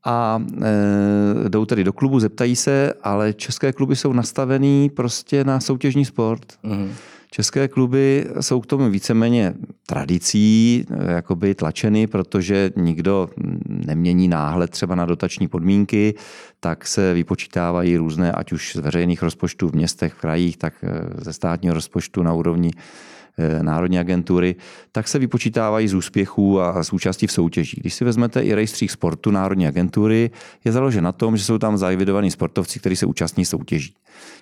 a 0.04 0.42
e, 0.62 1.48
jdou 1.48 1.64
tedy 1.64 1.84
do 1.84 1.92
klubu, 1.92 2.20
zeptají 2.20 2.56
se, 2.56 2.92
ale 3.02 3.32
české 3.32 3.72
kluby 3.72 3.96
jsou 3.96 4.12
nastavený 4.12 4.90
prostě 4.90 5.44
na 5.44 5.60
soutěžní 5.60 6.04
sport. 6.04 6.52
Mm. 6.62 6.92
České 7.30 7.68
kluby 7.68 8.26
jsou 8.40 8.60
k 8.60 8.66
tomu 8.66 8.90
víceméně 8.90 9.54
tradicí, 9.86 10.84
jakoby 11.08 11.54
tlačeny, 11.54 12.06
protože 12.06 12.70
nikdo 12.76 13.28
nemění 13.66 14.28
náhled 14.28 14.70
třeba 14.70 14.94
na 14.94 15.06
dotační 15.06 15.48
podmínky, 15.48 16.14
tak 16.60 16.86
se 16.86 17.14
vypočítávají 17.14 17.96
různé, 17.96 18.32
ať 18.32 18.52
už 18.52 18.72
z 18.72 18.78
veřejných 18.78 19.22
rozpočtů 19.22 19.68
v 19.68 19.74
městech, 19.74 20.14
v 20.14 20.20
krajích, 20.20 20.56
tak 20.56 20.74
eh, 20.82 20.88
ze 21.24 21.32
státního 21.32 21.74
rozpočtu 21.74 22.22
na 22.22 22.32
úrovni 22.32 22.70
Eh, 22.74 23.27
národní 23.62 23.98
agentury, 23.98 24.56
tak 24.92 25.08
se 25.08 25.18
vypočítávají 25.18 25.88
z 25.88 25.94
úspěchů 25.94 26.60
a 26.60 26.84
z 26.84 26.92
účastí 26.92 27.26
v 27.26 27.32
soutěži. 27.32 27.76
Když 27.80 27.94
si 27.94 28.04
vezmete 28.04 28.42
i 28.42 28.54
rejstřík 28.54 28.90
sportu 28.90 29.30
Národní 29.30 29.66
agentury, 29.66 30.30
je 30.64 30.72
založen 30.72 31.04
na 31.04 31.12
tom, 31.12 31.36
že 31.36 31.44
jsou 31.44 31.58
tam 31.58 31.78
zaevidovaní 31.78 32.30
sportovci, 32.30 32.78
kteří 32.78 32.96
se 32.96 33.06
účastní 33.06 33.44
soutěží. 33.44 33.94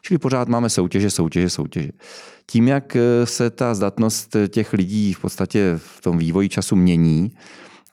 Čili 0.02 0.18
pořád 0.18 0.48
máme 0.48 0.70
soutěže, 0.70 1.11
soutěže, 1.11 1.50
soutěže. 1.50 1.90
Tím, 2.46 2.68
jak 2.68 2.96
eh, 2.96 3.26
se 3.26 3.50
ta 3.50 3.74
zdatnost 3.74 4.37
těch 4.48 4.72
lidí 4.72 5.12
v 5.12 5.20
podstatě 5.20 5.72
v 5.76 6.00
tom 6.00 6.18
vývoji 6.18 6.48
času 6.48 6.76
mění, 6.76 7.32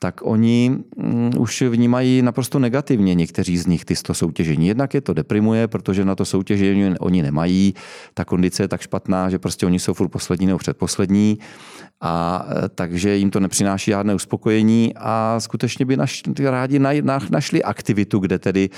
tak 0.04 0.20
oni 0.22 0.70
mm, 0.96 1.32
už 1.38 1.62
vnímají 1.62 2.22
naprosto 2.22 2.58
negativně 2.58 3.14
někteří 3.14 3.58
z 3.58 3.66
nich 3.66 3.84
ty 3.84 3.96
soutěžení. 4.12 4.68
Jednak 4.68 4.94
je 4.94 5.00
to 5.00 5.14
deprimuje, 5.14 5.68
protože 5.68 6.04
na 6.04 6.14
to 6.14 6.24
soutěžení 6.24 6.98
oni 7.00 7.22
nemají, 7.22 7.74
ta 8.14 8.24
kondice 8.24 8.62
je 8.62 8.68
tak 8.68 8.80
špatná, 8.80 9.30
že 9.30 9.38
prostě 9.38 9.66
oni 9.66 9.78
jsou 9.78 9.94
furt 9.94 10.08
poslední 10.08 10.46
nebo 10.46 10.58
předposlední 10.58 11.38
a 12.00 12.46
e, 12.64 12.68
takže 12.68 13.16
jim 13.16 13.30
to 13.30 13.40
nepřináší 13.40 13.90
žádné 13.90 14.14
uspokojení 14.14 14.92
a 14.96 15.40
skutečně 15.40 15.84
by 15.84 15.96
naš, 15.96 16.22
rádi 16.44 16.78
na, 16.78 16.90
na, 17.02 17.18
našli 17.30 17.62
aktivitu, 17.62 18.18
kde 18.18 18.38
tedy 18.38 18.70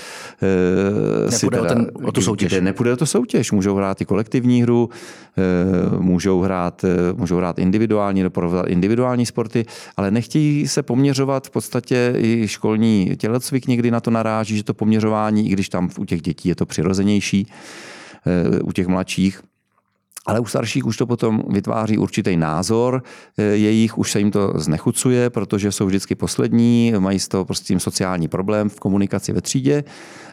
e, 1.27 1.31
si 1.31 1.47
teda, 1.47 1.61
o, 1.61 1.65
ten, 1.65 1.91
o 2.03 2.11
tu 2.11 2.21
soutěž. 2.21 2.51
Kde 2.51 2.61
nepůjde 2.61 2.93
o 2.93 2.97
tu 2.97 3.05
soutěž. 3.05 3.51
Můžou 3.51 3.75
hrát 3.75 4.01
i 4.01 4.05
kolektivní 4.05 4.63
hru, 4.63 4.89
e, 5.37 5.99
můžou 5.99 6.41
hrát, 6.41 6.83
e, 6.83 7.13
můžou 7.13 7.37
hrát 7.37 7.59
individuální, 7.59 8.23
individuální 8.67 9.25
sporty, 9.25 9.65
ale 9.97 10.11
nechtějí 10.11 10.67
se 10.67 10.83
poměřovat 10.83 11.16
v 11.25 11.49
podstatě 11.49 12.13
i 12.17 12.47
školní 12.47 13.15
tělocvik 13.17 13.67
někdy 13.67 13.91
na 13.91 13.99
to 13.99 14.11
naráží, 14.11 14.57
že 14.57 14.63
to 14.63 14.73
poměřování, 14.73 15.49
i 15.49 15.53
když 15.53 15.69
tam 15.69 15.89
u 15.99 16.05
těch 16.05 16.21
dětí 16.21 16.49
je 16.49 16.55
to 16.55 16.65
přirozenější, 16.65 17.47
e, 18.25 18.61
u 18.61 18.71
těch 18.71 18.87
mladších, 18.87 19.41
ale 20.27 20.39
u 20.39 20.45
starších 20.45 20.85
už 20.85 20.97
to 20.97 21.05
potom 21.07 21.43
vytváří 21.49 21.97
určitý 21.97 22.37
názor 22.37 23.03
eh, 23.37 23.43
jejich, 23.43 23.97
už 23.97 24.11
se 24.11 24.19
jim 24.19 24.31
to 24.31 24.53
znechucuje, 24.55 25.29
protože 25.29 25.71
jsou 25.71 25.85
vždycky 25.85 26.15
poslední, 26.15 26.93
mají 26.99 27.19
z 27.19 27.27
toho 27.27 27.45
prostě 27.45 27.79
sociální 27.79 28.27
problém 28.27 28.69
v 28.69 28.79
komunikaci 28.79 29.33
ve 29.33 29.41
třídě 29.41 29.83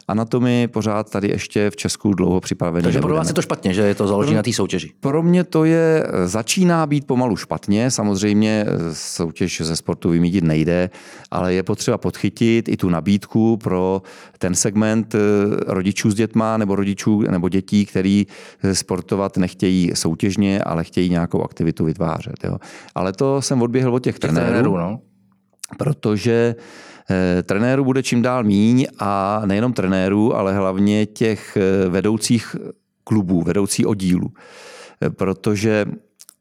anatomii 0.07 0.67
pořád 0.67 1.11
tady 1.11 1.27
ještě 1.27 1.69
v 1.69 1.75
Česku 1.75 2.13
dlouho 2.13 2.41
připravený. 2.41 2.83
Takže 2.83 2.99
pro 2.99 3.15
vás 3.15 3.27
je 3.27 3.33
to 3.33 3.41
špatně, 3.41 3.73
že 3.73 3.81
je 3.81 3.95
to 3.95 4.07
založené 4.07 4.35
na 4.35 4.43
té 4.43 4.53
soutěži? 4.53 4.91
Pro 4.99 5.23
mě 5.23 5.43
to 5.43 5.65
je, 5.65 6.07
začíná 6.25 6.85
být 6.85 7.07
pomalu 7.07 7.37
špatně. 7.37 7.91
Samozřejmě 7.91 8.65
soutěž 8.93 9.61
ze 9.61 9.75
sportu 9.75 10.09
vymítit 10.09 10.43
nejde, 10.43 10.89
ale 11.31 11.53
je 11.53 11.63
potřeba 11.63 11.97
podchytit 11.97 12.69
i 12.69 12.77
tu 12.77 12.89
nabídku 12.89 13.57
pro 13.57 14.01
ten 14.37 14.55
segment 14.55 15.15
eh, 15.15 15.19
rodičů 15.67 16.11
s 16.11 16.15
dětma 16.15 16.57
nebo 16.57 16.75
rodičů 16.75 17.21
nebo 17.21 17.49
dětí, 17.49 17.85
který 17.85 18.27
eh, 18.63 18.75
sportovat 18.75 19.37
nechtějí 19.37 19.91
soutěžně, 19.93 20.61
ale 20.61 20.83
chtějí 20.83 21.09
nějakou 21.09 21.43
aktivitu 21.43 21.85
vytvářet. 21.85 22.43
Jo. 22.43 22.57
Ale 22.95 23.13
to 23.13 23.41
jsem 23.41 23.61
odběhl 23.61 23.93
od 23.93 24.03
těch, 24.03 24.15
těch 24.15 24.19
trenérů, 24.19 24.47
trenérů 24.47 24.77
no? 24.77 24.99
protože 25.77 26.55
Eh, 26.55 26.94
trenérů 27.43 27.83
bude 27.83 28.03
čím 28.03 28.21
dál 28.21 28.43
míň 28.43 28.87
a 28.99 29.41
nejenom 29.45 29.73
trenérů, 29.73 30.35
ale 30.35 30.53
hlavně 30.53 31.05
těch 31.05 31.57
eh, 31.57 31.89
vedoucích 31.89 32.55
klubů, 33.03 33.41
vedoucí 33.41 33.85
oddílů. 33.85 34.33
Eh, 35.01 35.09
protože 35.09 35.85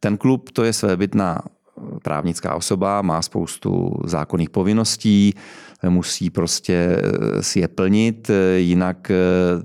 ten 0.01 0.17
klub 0.17 0.51
to 0.51 0.65
je 0.65 0.73
svébytná 0.73 1.43
právnická 2.03 2.55
osoba, 2.55 3.03
má 3.03 3.23
spoustu 3.23 4.01
zákonných 4.05 4.51
povinností, 4.51 5.35
musí 5.89 6.31
prostě 6.31 7.03
si 7.41 7.61
je 7.61 7.69
plnit, 7.69 8.31
jinak 8.57 9.11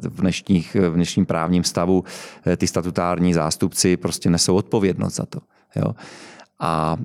v, 0.10 0.22
dnešních, 0.22 0.76
v 0.76 0.94
dnešním 0.94 1.26
právním 1.26 1.64
stavu 1.64 2.04
ty 2.58 2.68
statutární 2.68 3.34
zástupci 3.34 3.98
prostě 3.98 4.30
nesou 4.30 4.56
odpovědnost 4.56 5.16
za 5.16 5.26
to. 5.26 5.40
Jo. 5.76 5.96
A 6.62 6.98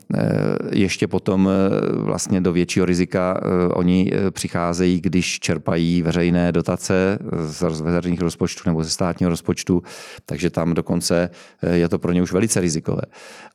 ještě 0.73 1.07
potom 1.07 1.49
vlastně 1.93 2.41
do 2.41 2.53
většího 2.53 2.87
rizika 2.87 3.41
oni 3.75 4.13
přicházejí, 4.31 5.01
když 5.01 5.39
čerpají 5.41 6.03
veřejné 6.03 6.53
dotace 6.53 7.19
z 7.47 7.81
veřejných 7.81 8.21
rozpočtů 8.21 8.63
nebo 8.67 8.85
ze 8.85 8.91
státního 8.91 9.31
rozpočtu, 9.31 9.83
takže 10.27 10.51
tam 10.51 10.75
dokonce 10.75 11.31
je 11.73 11.89
to 11.89 11.99
pro 11.99 12.13
ně 12.13 12.23
už 12.23 12.33
velice 12.33 12.61
rizikové. 12.61 13.03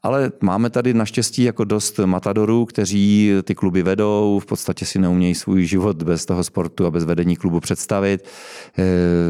Ale 0.04 0.32
máme 0.42 0.70
tady 0.70 0.94
naštěstí 0.94 1.44
jako 1.44 1.64
dost 1.64 2.00
matadorů, 2.00 2.66
kteří 2.66 3.34
ty 3.44 3.56
kluby 3.56 3.84
vedou, 3.84 4.40
v 4.44 4.46
podstatě 4.46 4.86
si 4.86 5.00
neumějí 5.00 5.36
svůj 5.36 5.66
život 5.66 6.04
bez 6.04 6.26
toho 6.26 6.44
sportu 6.44 6.86
a 6.86 6.92
bez 6.92 7.06
vedení 7.06 7.36
klubu 7.36 7.60
představit. 7.60 8.28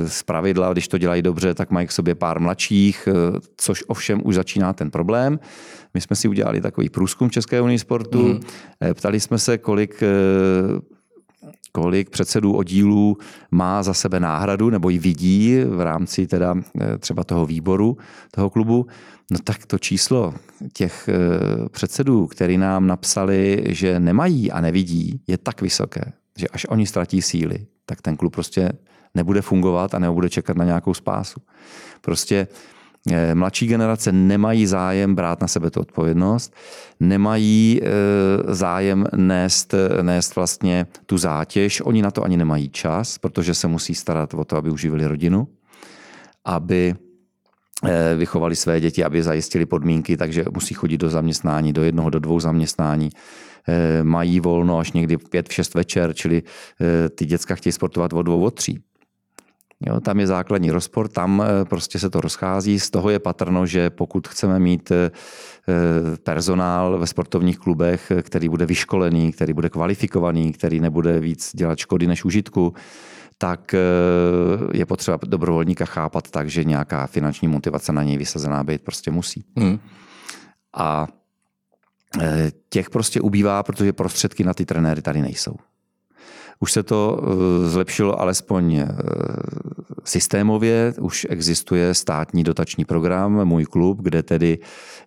Z 0.08 0.24
pravidla, 0.24 0.74
když 0.74 0.88
to 0.88 0.98
dělají 0.98 1.22
dobře, 1.22 1.54
tak 1.54 1.72
mají 1.72 1.88
k 1.88 1.92
sobě 1.92 2.16
pár 2.16 2.40
mladších, 2.40 3.08
což 3.58 3.84
ovšem 3.88 4.22
už 4.24 4.36
začíná 4.36 4.74
ten 4.74 4.92
problém. 4.92 5.40
My 5.94 6.02
jsme 6.02 6.16
si 6.16 6.28
udělali 6.28 6.62
takový 6.62 6.90
průzkum 6.90 7.30
České 7.30 7.62
unie 7.62 7.80
sportu. 7.80 8.28
Mm. 8.28 8.40
Ptali 8.94 9.20
jsme 9.20 9.38
se, 9.38 9.58
kolik 9.58 10.04
kolik 11.72 12.10
předsedů 12.10 12.56
oddílů 12.56 13.18
má 13.52 13.84
za 13.84 13.94
sebe 13.94 14.20
náhradu 14.20 14.70
nebo 14.70 14.90
ji 14.90 15.00
vidí 15.00 15.60
v 15.60 15.82
rámci 15.82 16.28
teda 16.28 16.56
eh, 16.82 16.98
třeba 16.98 17.24
toho 17.24 17.46
výboru, 17.46 17.98
toho 18.32 18.50
klubu, 18.50 18.88
no 19.32 19.38
tak 19.44 19.66
to 19.66 19.78
číslo 19.78 20.34
těch 20.74 21.10
eh, 21.10 21.70
předsedů, 21.70 22.28
který 22.28 22.58
nám 22.58 22.88
napsali, 22.88 23.64
že 23.68 24.00
nemají 24.00 24.52
a 24.52 24.62
nevidí, 24.62 25.22
je 25.28 25.38
tak 25.38 25.62
vysoké, 25.62 26.12
že 26.38 26.48
až 26.48 26.66
oni 26.70 26.86
ztratí 26.88 27.22
síly, 27.22 27.66
tak 27.86 28.02
ten 28.02 28.18
klub 28.18 28.34
prostě 28.34 28.72
nebude 29.16 29.42
fungovat 29.42 29.94
a 29.94 30.00
nebude 30.00 30.30
čekat 30.30 30.58
na 30.58 30.66
nějakou 30.66 30.94
spásu. 30.94 31.42
Prostě 32.02 32.48
Eh, 32.48 32.79
mladší 33.34 33.68
generace 33.68 34.12
nemají 34.12 34.66
zájem 34.68 35.16
brát 35.16 35.42
na 35.42 35.48
sebe 35.48 35.72
tu 35.72 35.80
odpovědnost, 35.80 36.54
nemají 37.00 37.80
eh, 37.84 37.88
zájem 38.54 39.06
nést, 39.16 39.76
nést 40.02 40.36
vlastně 40.36 40.88
tu 41.06 41.18
zátěž, 41.18 41.82
oni 41.82 42.02
na 42.02 42.12
to 42.12 42.24
ani 42.24 42.38
nemají 42.38 42.70
čas, 42.70 43.18
protože 43.18 43.54
se 43.54 43.68
musí 43.68 43.96
starat 43.96 44.34
o 44.34 44.46
to, 44.46 44.58
aby 44.58 44.70
uživili 44.70 45.06
rodinu, 45.06 45.48
aby 46.46 46.96
eh, 47.86 48.16
vychovali 48.16 48.56
své 48.56 48.80
děti, 48.80 49.04
aby 49.04 49.24
zajistili 49.24 49.66
podmínky, 49.66 50.18
takže 50.18 50.46
musí 50.54 50.74
chodit 50.74 50.98
do 50.98 51.10
zaměstnání, 51.10 51.74
do 51.74 51.84
jednoho, 51.84 52.10
do 52.10 52.20
dvou 52.20 52.40
zaměstnání. 52.40 53.10
Mají 54.04 54.40
volno 54.40 54.80
až 54.80 54.92
někdy 54.92 55.18
pět, 55.18 55.52
šest 55.52 55.74
večer, 55.74 56.14
čili 56.14 56.44
ty 57.16 57.26
děcka 57.26 57.56
chtějí 57.56 57.74
sportovat 57.74 58.14
od 58.14 58.22
dvou, 58.22 58.44
od 58.44 58.54
tří. 58.54 58.80
Jo, 59.86 60.00
tam 60.00 60.20
je 60.20 60.28
základní 60.28 60.72
rozpor, 60.72 61.08
tam 61.08 61.44
eh, 61.46 61.66
prostě 61.66 62.00
se 62.00 62.10
to 62.10 62.22
rozchází. 62.22 62.80
Z 62.80 62.90
toho 62.90 63.10
je 63.10 63.20
patrno, 63.20 63.66
že 63.66 63.90
pokud 63.90 64.28
chceme 64.28 64.60
mít 64.60 64.92
eh, 64.92 65.12
personál 66.24 67.00
ve 67.00 67.08
sportovních 67.08 67.60
klubech, 67.60 68.12
který 68.22 68.50
bude 68.50 68.66
vyškolený, 68.66 69.32
který 69.32 69.54
bude 69.54 69.70
kvalifikovaný, 69.70 70.54
který 70.54 70.80
nebude 70.80 71.20
víc 71.20 71.52
dělat 71.56 71.78
škody 71.78 72.08
než 72.08 72.26
užitku, 72.26 72.74
tak 73.38 73.74
eh, 73.74 73.80
je 74.74 74.86
potřeba 74.86 75.20
dobrovolníka 75.26 75.86
chápat 75.86 76.32
tak, 76.32 76.50
že 76.50 76.64
nějaká 76.64 77.08
finanční 77.08 77.48
motivace 77.48 77.94
na 77.94 78.04
něj 78.04 78.18
vysazená 78.18 78.64
být 78.64 78.82
prostě 78.82 79.12
musí. 79.12 79.44
Hmm. 79.58 79.80
A 80.74 81.08
těch 82.70 82.90
prostě 82.90 83.22
ubývá, 83.22 83.64
protože 83.64 83.94
prostředky 83.94 84.44
na 84.44 84.54
ty 84.54 84.66
trenéry 84.66 85.02
tady 85.02 85.22
nejsou. 85.22 85.56
Už 86.60 86.72
se 86.72 86.84
to 86.84 87.22
eh, 87.22 87.70
zlepšilo 87.70 88.22
alespoň 88.22 88.76
eh, 88.76 88.88
systémově, 90.04 90.94
už 91.02 91.28
existuje 91.30 91.94
státní 91.94 92.44
dotační 92.44 92.86
program 92.86 93.46
Můj 93.46 93.66
klub, 93.66 94.02
kde 94.02 94.24
tedy 94.24 94.60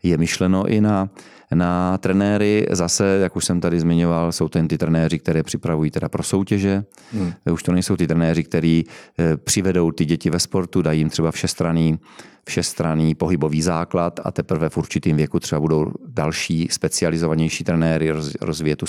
je 0.02 0.18
myšleno 0.18 0.66
i 0.66 0.80
na, 0.80 1.08
na 1.54 1.98
trenéry. 1.98 2.66
Zase, 2.70 3.18
jak 3.22 3.36
už 3.36 3.44
jsem 3.44 3.60
tady 3.60 3.80
zmiňoval, 3.80 4.32
jsou 4.32 4.48
to 4.48 4.66
ty 4.66 4.78
trenéři, 4.78 5.18
které 5.18 5.42
připravují 5.42 5.90
teda 5.90 6.08
pro 6.08 6.22
soutěže. 6.22 6.84
Hmm. 7.12 7.32
Už 7.52 7.62
to 7.62 7.72
nejsou 7.72 7.96
ty 7.96 8.06
trenéři, 8.06 8.44
kteří 8.44 8.84
eh, 9.18 9.36
přivedou 9.36 9.90
ty 9.90 10.04
děti 10.04 10.30
ve 10.30 10.38
sportu, 10.38 10.82
dají 10.82 11.00
jim 11.00 11.10
třeba 11.10 11.30
všestraný 11.30 11.98
všestranný 12.44 13.14
pohybový 13.14 13.62
základ 13.62 14.20
a 14.24 14.32
teprve 14.32 14.68
v 14.68 14.76
určitém 14.76 15.16
věku 15.16 15.40
třeba 15.40 15.60
budou 15.60 15.92
další 16.08 16.68
specializovanější 16.70 17.64
trenéry 17.64 18.10
rozvíjet 18.40 18.76
tu 18.76 18.86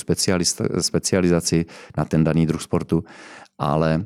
specializaci 0.79 1.65
na 1.97 2.05
ten 2.05 2.23
daný 2.23 2.45
druh 2.45 2.61
sportu, 2.61 3.03
ale 3.57 4.05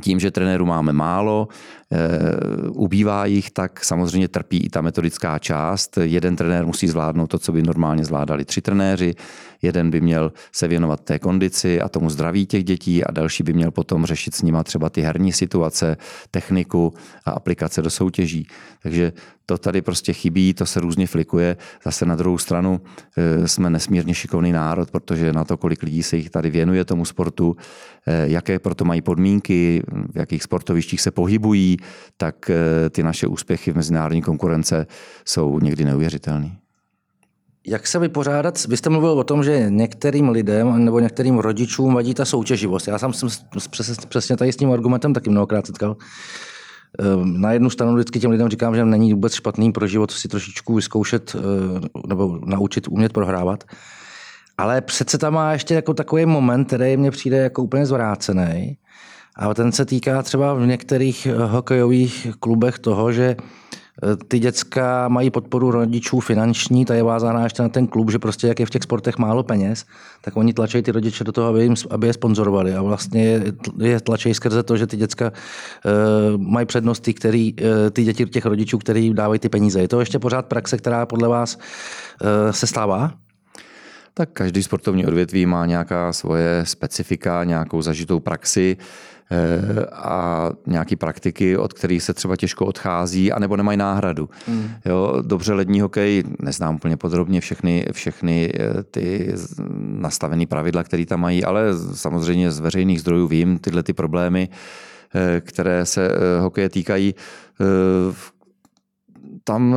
tím, 0.00 0.20
že 0.20 0.30
trenérů 0.30 0.66
máme 0.66 0.92
málo, 0.92 1.48
Eh, 1.92 2.68
ubývá 2.68 3.26
jich, 3.26 3.50
tak 3.50 3.84
samozřejmě 3.84 4.28
trpí 4.28 4.58
i 4.58 4.68
ta 4.68 4.80
metodická 4.80 5.38
část. 5.38 5.98
Jeden 6.02 6.36
trenér 6.36 6.66
musí 6.66 6.88
zvládnout 6.88 7.26
to, 7.26 7.38
co 7.38 7.52
by 7.52 7.62
normálně 7.62 8.04
zvládali 8.04 8.44
tři 8.44 8.60
trenéři, 8.60 9.14
jeden 9.62 9.90
by 9.90 10.00
měl 10.00 10.32
se 10.52 10.68
věnovat 10.68 11.00
té 11.00 11.18
kondici 11.18 11.80
a 11.80 11.88
tomu 11.88 12.10
zdraví 12.10 12.46
těch 12.46 12.64
dětí 12.64 13.04
a 13.04 13.10
další 13.12 13.42
by 13.42 13.52
měl 13.52 13.70
potom 13.70 14.06
řešit 14.06 14.34
s 14.34 14.42
nima 14.42 14.64
třeba 14.64 14.90
ty 14.90 15.00
herní 15.00 15.32
situace, 15.32 15.96
techniku 16.30 16.94
a 17.24 17.30
aplikace 17.30 17.82
do 17.82 17.90
soutěží. 17.90 18.46
Takže 18.82 19.12
to 19.46 19.58
tady 19.58 19.82
prostě 19.82 20.12
chybí, 20.12 20.54
to 20.54 20.66
se 20.66 20.80
různě 20.80 21.06
flikuje. 21.06 21.56
Zase 21.84 22.06
na 22.06 22.16
druhou 22.16 22.38
stranu 22.38 22.80
eh, 23.16 23.48
jsme 23.48 23.70
nesmírně 23.70 24.14
šikovný 24.14 24.52
národ, 24.52 24.90
protože 24.90 25.32
na 25.32 25.44
to, 25.44 25.56
kolik 25.56 25.82
lidí 25.82 26.02
se 26.02 26.16
jich 26.16 26.30
tady 26.30 26.50
věnuje 26.50 26.84
tomu 26.84 27.04
sportu, 27.04 27.56
eh, 28.06 28.28
jaké 28.28 28.58
proto 28.58 28.84
mají 28.84 29.02
podmínky, 29.02 29.82
v 30.12 30.18
jakých 30.18 30.42
sportovištích 30.42 31.00
se 31.00 31.10
pohybují, 31.10 31.76
tak 32.16 32.50
eh, 32.50 32.90
ty 32.90 33.02
naše 33.02 33.26
úspěchy 33.26 33.72
v 33.72 33.76
mezinárodní 33.76 34.22
konkurence 34.22 34.86
jsou 35.24 35.58
někdy 35.58 35.84
neuvěřitelné. 35.84 36.56
Jak 37.66 37.86
se 37.86 37.98
vypořádat? 37.98 38.66
Vy 38.66 38.76
jste 38.76 38.90
mluvil 38.90 39.10
o 39.10 39.24
tom, 39.24 39.44
že 39.44 39.66
některým 39.68 40.28
lidem 40.28 40.84
nebo 40.84 41.00
některým 41.00 41.38
rodičům 41.38 41.94
vadí 41.94 42.14
ta 42.14 42.24
soutěživost. 42.24 42.88
Já 42.88 42.98
jsem 42.98 43.28
přesně 44.08 44.36
tady 44.36 44.52
s 44.52 44.56
tím 44.56 44.72
argumentem 44.72 45.14
taky 45.14 45.30
mnohokrát 45.30 45.66
setkal. 45.66 45.96
Ehm, 46.98 47.40
na 47.40 47.52
jednu 47.52 47.70
stranu 47.70 47.94
vždycky 47.94 48.20
těm 48.20 48.30
lidem 48.30 48.48
říkám, 48.48 48.74
že 48.74 48.84
není 48.84 49.14
vůbec 49.14 49.34
špatný 49.34 49.72
pro 49.72 49.86
život 49.86 50.10
si 50.10 50.28
trošičku 50.28 50.74
vyzkoušet 50.74 51.36
eh, 51.36 52.08
nebo 52.08 52.38
naučit 52.44 52.88
umět 52.88 53.12
prohrávat. 53.12 53.64
Ale 54.58 54.80
přece 54.80 55.18
tam 55.18 55.34
má 55.34 55.52
ještě 55.52 55.74
jako 55.74 55.94
takový 55.94 56.26
moment, 56.26 56.64
který 56.64 56.96
mně 56.96 57.10
přijde 57.10 57.36
jako 57.36 57.62
úplně 57.62 57.86
zvrácený. 57.86 58.76
A 59.36 59.54
ten 59.54 59.72
se 59.72 59.84
týká 59.84 60.22
třeba 60.22 60.54
v 60.54 60.66
některých 60.66 61.26
eh, 61.26 61.34
hokejových 61.36 62.28
klubech 62.40 62.78
toho, 62.78 63.12
že 63.12 63.36
ty 64.28 64.38
děcka 64.38 65.08
mají 65.08 65.30
podporu 65.30 65.70
rodičů 65.70 66.20
finanční, 66.20 66.84
ta 66.84 66.94
je 66.94 67.02
vázaná 67.02 67.44
ještě 67.44 67.62
na 67.62 67.68
ten 67.68 67.86
klub, 67.86 68.10
že 68.10 68.18
prostě 68.18 68.46
jak 68.46 68.60
je 68.60 68.66
v 68.66 68.70
těch 68.70 68.82
sportech 68.82 69.18
málo 69.18 69.42
peněz, 69.42 69.84
tak 70.22 70.36
oni 70.36 70.52
tlačí 70.52 70.82
ty 70.82 70.92
rodiče 70.92 71.24
do 71.24 71.32
toho, 71.32 71.48
aby, 71.48 71.62
jim, 71.62 71.74
aby 71.90 72.06
je 72.06 72.12
sponzorovali. 72.12 72.74
A 72.74 72.82
vlastně 72.82 73.42
je, 73.78 74.00
tlačí 74.00 74.34
skrze 74.34 74.62
to, 74.62 74.76
že 74.76 74.86
ty 74.86 74.96
děcka 74.96 75.32
uh, 75.32 76.40
mají 76.40 76.66
přednosti, 76.66 77.14
který, 77.14 77.54
uh, 77.54 77.90
ty 77.90 78.04
děti 78.04 78.26
těch 78.26 78.46
rodičů, 78.46 78.78
který 78.78 79.14
dávají 79.14 79.40
ty 79.40 79.48
peníze. 79.48 79.80
Je 79.80 79.88
to 79.88 80.00
ještě 80.00 80.18
pořád 80.18 80.46
praxe, 80.46 80.76
která 80.76 81.06
podle 81.06 81.28
vás 81.28 81.56
uh, 81.56 82.50
se 82.50 82.66
stává? 82.66 83.12
Tak 84.16 84.30
každý 84.32 84.62
sportovní 84.62 85.06
odvětví 85.06 85.46
má 85.46 85.66
nějaká 85.66 86.12
svoje 86.12 86.62
specifika, 86.66 87.44
nějakou 87.44 87.82
zažitou 87.82 88.20
praxi. 88.20 88.76
Eh, 88.78 88.84
a 89.92 90.50
nějaký 90.66 90.96
praktiky, 90.96 91.56
od 91.56 91.72
kterých 91.72 92.02
se 92.02 92.14
třeba 92.14 92.36
těžko 92.36 92.66
odchází, 92.66 93.32
anebo 93.32 93.56
nemají 93.56 93.78
náhradu. 93.78 94.28
Mm. 94.48 94.70
Jo, 94.84 95.22
dobře 95.22 95.52
lední 95.52 95.80
hokej, 95.80 96.22
neznám 96.42 96.74
úplně 96.74 96.96
podrobně 96.96 97.40
všechny, 97.40 97.86
všechny 97.92 98.52
eh, 98.54 98.82
ty 98.82 99.34
nastavené 99.78 100.46
pravidla, 100.46 100.84
které 100.84 101.06
tam 101.06 101.20
mají, 101.20 101.44
ale 101.44 101.62
samozřejmě 101.94 102.50
z 102.50 102.60
veřejných 102.60 103.00
zdrojů 103.00 103.28
vím 103.28 103.58
tyhle 103.58 103.82
ty 103.82 103.92
problémy, 103.92 104.48
eh, 105.14 105.40
které 105.40 105.86
se 105.86 106.10
hokeje 106.40 106.68
týkají 106.68 107.14
tam 109.44 109.76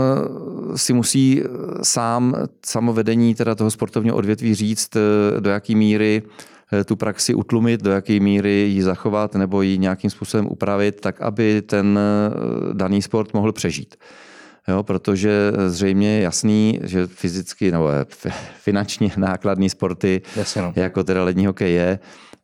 si 0.76 0.94
musí 0.94 1.44
sám 1.82 2.36
samovedení 2.66 3.36
teda 3.36 3.56
toho 3.56 3.72
sportovního 3.72 4.16
odvětví 4.16 4.56
říct, 4.56 4.98
do 5.40 5.50
jaký 5.50 5.76
míry 5.76 6.24
Eh, 6.24 6.57
tu 6.86 6.96
praxi 6.96 7.34
utlumit, 7.34 7.84
do 7.84 7.92
jaké 7.92 8.20
míry 8.20 8.52
ji 8.52 8.84
zachovat 8.84 9.36
nebo 9.36 9.62
ji 9.62 9.78
nějakým 9.78 10.10
způsobem 10.10 10.48
upravit, 10.50 11.02
tak 11.02 11.22
aby 11.22 11.62
ten 11.62 12.00
eh, 12.00 12.74
daný 12.74 13.02
sport 13.02 13.34
mohl 13.34 13.52
přežít. 13.52 13.96
Jo, 14.68 14.84
protože 14.84 15.52
zřejmě 15.68 16.10
je 16.16 16.22
jasný, 16.22 16.80
že 16.84 17.08
fyzicky 17.08 17.72
nebo 17.72 17.90
eh, 17.90 18.06
finančně 18.60 19.12
nákladní 19.18 19.70
sporty, 19.70 20.22
Jasně 20.36 20.62
no. 20.62 20.74
jako 20.76 21.04
teda 21.04 21.24
lední 21.24 21.46
hokej 21.46 21.74
je, 21.74 22.00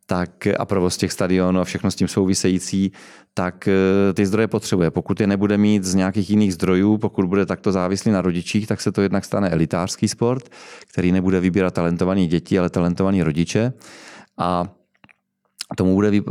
tak 0.05 0.47
a 0.59 0.65
provoz 0.65 0.97
těch 0.97 1.11
stadionů 1.11 1.59
a 1.59 1.63
všechno 1.63 1.91
s 1.91 1.95
tím 1.95 2.07
související, 2.07 2.91
tak 3.33 3.69
ty 4.13 4.25
zdroje 4.25 4.47
potřebuje. 4.47 4.91
Pokud 4.91 5.19
je 5.19 5.27
nebude 5.27 5.57
mít 5.57 5.83
z 5.83 5.95
nějakých 5.95 6.29
jiných 6.29 6.53
zdrojů, 6.53 6.97
pokud 6.97 7.25
bude 7.25 7.45
takto 7.45 7.71
závislý 7.71 8.11
na 8.11 8.21
rodičích, 8.21 8.67
tak 8.67 8.81
se 8.81 8.91
to 8.91 9.01
jednak 9.01 9.25
stane 9.25 9.49
elitářský 9.49 10.07
sport, 10.07 10.49
který 10.91 11.11
nebude 11.11 11.39
vybírat 11.39 11.73
talentovaný 11.73 12.27
děti, 12.27 12.59
ale 12.59 12.69
talentovaný 12.69 13.23
rodiče. 13.23 13.73
A 14.37 14.65
tomu 15.75 15.95
bude 15.95 16.11
eh, 16.17 16.21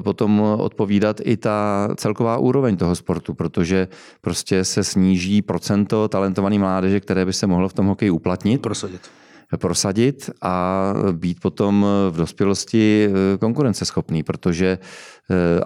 potom 0.00 0.40
odpovídat 0.40 1.20
i 1.24 1.36
ta 1.36 1.88
celková 1.96 2.38
úroveň 2.38 2.76
toho 2.76 2.96
sportu, 2.96 3.34
protože 3.34 3.88
prostě 4.20 4.64
se 4.64 4.84
sníží 4.84 5.42
procento 5.42 6.08
talentované 6.08 6.58
mládeže, 6.58 7.00
které 7.00 7.24
by 7.24 7.32
se 7.32 7.46
mohlo 7.46 7.68
v 7.68 7.72
tom 7.72 7.86
hokeji 7.86 8.10
uplatnit. 8.10 8.62
Prosadit. 8.62 9.10
Prosadit 9.56 10.30
a 10.42 10.94
být 11.12 11.40
potom 11.40 11.86
v 12.10 12.16
dospělosti 12.16 13.08
konkurenceschopný, 13.40 14.22
protože 14.22 14.78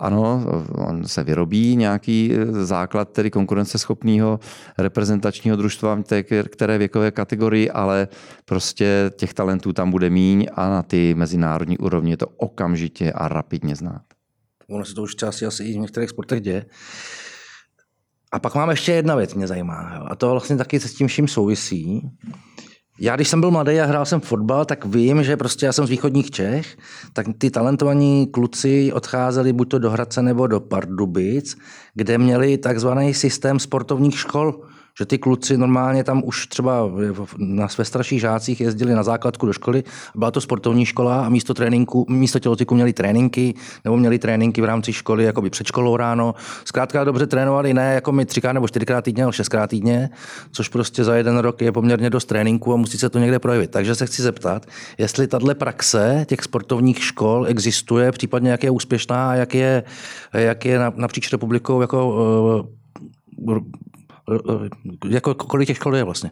ano, 0.00 0.44
on 0.74 1.04
se 1.04 1.24
vyrobí 1.24 1.76
nějaký 1.76 2.32
základ 2.50 3.08
tedy 3.12 3.30
konkurenceschopného 3.30 4.40
reprezentačního 4.78 5.56
družstva 5.56 5.94
v 5.94 6.02
té 6.02 6.22
které 6.22 6.78
věkové 6.78 7.10
kategorii, 7.10 7.70
ale 7.70 8.08
prostě 8.44 9.10
těch 9.16 9.34
talentů 9.34 9.72
tam 9.72 9.90
bude 9.90 10.10
míň 10.10 10.46
a 10.54 10.68
na 10.70 10.82
ty 10.82 11.14
mezinárodní 11.14 11.78
úrovni 11.78 12.10
je 12.10 12.16
to 12.16 12.26
okamžitě 12.26 13.12
a 13.12 13.28
rapidně 13.28 13.76
znát. 13.76 14.02
Ono 14.68 14.84
se 14.84 14.94
to 14.94 15.02
už 15.02 15.14
části 15.14 15.46
asi 15.46 15.64
i 15.64 15.72
v 15.72 15.78
některých 15.78 16.10
sportech 16.10 16.40
děje. 16.40 16.66
A 18.32 18.38
pak 18.38 18.54
mám 18.54 18.70
ještě 18.70 18.92
jedna 18.92 19.14
věc, 19.14 19.34
mě 19.34 19.46
zajímá. 19.46 20.06
A 20.10 20.14
to 20.16 20.30
vlastně 20.30 20.56
taky 20.56 20.80
se 20.80 20.88
s 20.88 20.94
tím 20.94 21.06
vším 21.06 21.28
souvisí. 21.28 22.10
Já, 22.98 23.16
když 23.16 23.28
jsem 23.28 23.40
byl 23.40 23.50
mladý 23.50 23.80
a 23.80 23.86
hrál 23.86 24.06
jsem 24.06 24.20
fotbal, 24.20 24.64
tak 24.64 24.84
vím, 24.84 25.24
že 25.24 25.36
prostě 25.36 25.66
já 25.66 25.72
jsem 25.72 25.86
z 25.86 25.90
východních 25.90 26.30
Čech, 26.30 26.76
tak 27.12 27.26
ty 27.38 27.50
talentovaní 27.50 28.26
kluci 28.26 28.92
odcházeli 28.92 29.52
buď 29.52 29.68
to 29.68 29.78
do 29.78 29.90
Hradce 29.90 30.22
nebo 30.22 30.46
do 30.46 30.60
Pardubic, 30.60 31.56
kde 31.94 32.18
měli 32.18 32.58
takzvaný 32.58 33.14
systém 33.14 33.58
sportovních 33.58 34.18
škol 34.18 34.60
že 34.98 35.06
ty 35.06 35.18
kluci 35.18 35.56
normálně 35.58 36.04
tam 36.04 36.22
už 36.24 36.46
třeba 36.46 36.90
na 37.38 37.68
své 37.68 37.84
starších 37.84 38.20
žácích 38.20 38.60
jezdili 38.60 38.94
na 38.94 39.02
základku 39.02 39.46
do 39.46 39.52
školy, 39.52 39.84
byla 40.14 40.30
to 40.30 40.40
sportovní 40.40 40.86
škola 40.86 41.26
a 41.26 41.28
místo 41.28 41.54
tréninku, 41.54 42.06
místo 42.08 42.38
tělocviku 42.38 42.74
měli 42.74 42.92
tréninky, 42.92 43.54
nebo 43.84 43.96
měli 43.96 44.18
tréninky 44.18 44.60
v 44.60 44.64
rámci 44.64 44.92
školy, 44.92 45.24
jako 45.24 45.42
by 45.42 45.50
před 45.50 45.66
školou 45.66 45.96
ráno. 45.96 46.34
Zkrátka 46.64 47.04
dobře 47.04 47.26
trénovali, 47.26 47.74
ne 47.74 47.94
jako 47.94 48.12
my 48.12 48.26
třikrát 48.26 48.52
nebo 48.52 48.68
čtyřikrát 48.68 49.04
týdně, 49.04 49.24
ale 49.24 49.32
šestkrát 49.32 49.70
týdně, 49.70 50.10
což 50.52 50.68
prostě 50.68 51.04
za 51.04 51.16
jeden 51.16 51.38
rok 51.38 51.62
je 51.62 51.72
poměrně 51.72 52.10
dost 52.10 52.24
tréninku 52.24 52.72
a 52.72 52.76
musí 52.76 52.98
se 52.98 53.10
to 53.10 53.18
někde 53.18 53.38
projevit. 53.38 53.70
Takže 53.70 53.94
se 53.94 54.06
chci 54.06 54.22
zeptat, 54.22 54.66
jestli 54.98 55.26
tahle 55.26 55.54
praxe 55.54 56.24
těch 56.28 56.42
sportovních 56.42 57.04
škol 57.04 57.46
existuje, 57.48 58.12
případně 58.12 58.50
jak 58.50 58.64
je 58.64 58.70
úspěšná 58.70 59.30
a 59.30 59.34
jak 59.34 59.54
je, 59.54 59.82
jak 60.32 60.64
je 60.64 60.80
napříč 60.96 61.32
republikou 61.32 61.80
jako 61.80 62.14
Eh, 63.48 63.60
jako 65.08 65.34
kolik 65.34 65.66
těch 65.66 65.76
škol 65.76 65.96
je 65.96 66.04
vlastně? 66.04 66.30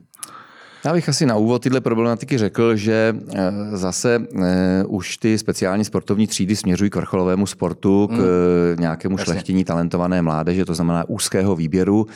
Já 0.84 0.92
bych 0.92 1.08
asi 1.08 1.26
na 1.26 1.36
úvod 1.36 1.62
tyhle 1.62 1.80
problematiky 1.80 2.38
řekl, 2.38 2.76
že 2.76 3.16
eh, 3.34 3.76
zase 3.76 4.18
uh, 4.18 4.44
už 4.86 5.16
ty 5.16 5.38
speciální 5.38 5.84
sportovní 5.84 6.26
třídy 6.26 6.56
směřují 6.56 6.90
k 6.90 6.96
vrcholovému 6.96 7.46
sportu, 7.46 8.06
k 8.06 8.12
mm. 8.12 8.80
nějakému 8.80 9.18
Jasně. 9.18 9.24
šlechtění 9.24 9.64
talentované 9.64 10.22
mládeže, 10.22 10.64
to 10.64 10.74
znamená 10.74 11.08
úzkého 11.08 11.56
výběru 11.56 12.06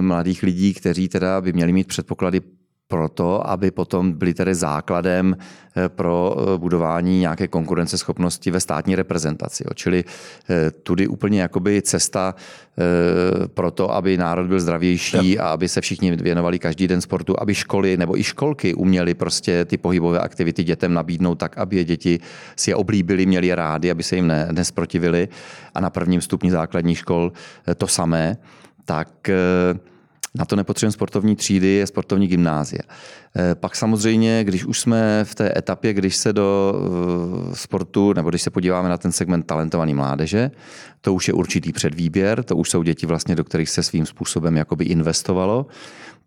mladých 0.00 0.42
lidí, 0.42 0.74
kteří 0.74 1.08
teda 1.08 1.40
by 1.40 1.52
měli 1.52 1.72
mít 1.72 1.88
předpoklady 1.88 2.40
proto, 2.88 3.50
aby 3.50 3.70
potom 3.70 4.12
byly 4.12 4.34
tedy 4.34 4.54
základem 4.54 5.36
eh, 5.36 5.88
pro 5.88 6.36
eh, 6.36 6.58
budování 6.58 7.20
nějaké 7.20 7.48
konkurenceschopnosti 7.48 8.50
ve 8.50 8.60
státní 8.60 8.96
reprezentaci. 8.96 9.64
Čili 9.74 10.04
eh, 10.04 10.70
tudy 10.70 11.08
úplně 11.08 11.40
jakoby 11.40 11.82
cesta 11.82 12.34
pro 13.54 13.70
to, 13.70 13.94
aby 13.94 14.16
národ 14.16 14.46
byl 14.46 14.60
zdravější 14.60 15.38
a 15.38 15.48
aby 15.48 15.68
se 15.68 15.80
všichni 15.80 16.16
věnovali 16.16 16.58
každý 16.58 16.88
den 16.88 17.00
sportu, 17.00 17.34
aby 17.38 17.54
školy 17.54 17.96
nebo 17.96 18.18
i 18.18 18.22
školky 18.22 18.74
uměly 18.74 19.14
prostě 19.14 19.64
ty 19.64 19.78
pohybové 19.78 20.18
aktivity 20.18 20.64
dětem 20.64 20.94
nabídnout 20.94 21.34
tak, 21.34 21.58
aby 21.58 21.76
je 21.76 21.84
děti 21.84 22.20
si 22.56 22.70
je 22.70 22.76
oblíbili, 22.76 23.26
měli 23.26 23.46
je 23.46 23.54
rádi, 23.54 23.90
aby 23.90 24.02
se 24.02 24.16
jim 24.16 24.26
ne, 24.26 24.48
nesprotivili. 24.52 25.28
A 25.74 25.80
na 25.80 25.90
prvním 25.90 26.20
stupni 26.20 26.50
základních 26.50 26.98
škol 26.98 27.32
to 27.78 27.86
samé. 27.86 28.36
Tak 28.84 29.30
na 30.34 30.44
to 30.44 30.56
nepotřebujeme 30.56 30.92
sportovní 30.92 31.36
třídy, 31.36 31.66
je 31.66 31.86
sportovní 31.86 32.26
gymnázie. 32.26 32.80
Eh, 33.36 33.54
pak 33.54 33.76
samozřejmě, 33.76 34.44
když 34.44 34.64
už 34.64 34.80
jsme 34.80 35.24
v 35.24 35.34
té 35.34 35.58
etapě, 35.58 35.92
když 35.92 36.16
se 36.16 36.32
do 36.32 36.74
eh, 37.52 37.56
sportu, 37.56 38.12
nebo 38.12 38.30
když 38.30 38.42
se 38.42 38.50
podíváme 38.50 38.88
na 38.88 38.98
ten 38.98 39.12
segment 39.12 39.46
talentovaný 39.46 39.94
mládeže, 39.94 40.50
to 41.00 41.14
už 41.14 41.28
je 41.28 41.34
určitý 41.34 41.72
předvýběr, 41.72 42.42
to 42.42 42.56
už 42.56 42.70
jsou 42.70 42.82
děti 42.82 43.06
vlastně, 43.06 43.36
do 43.36 43.44
kterých 43.44 43.70
se 43.70 43.82
svým 43.82 44.06
způsobem 44.06 44.56
jakoby 44.56 44.84
investovalo 44.84 45.66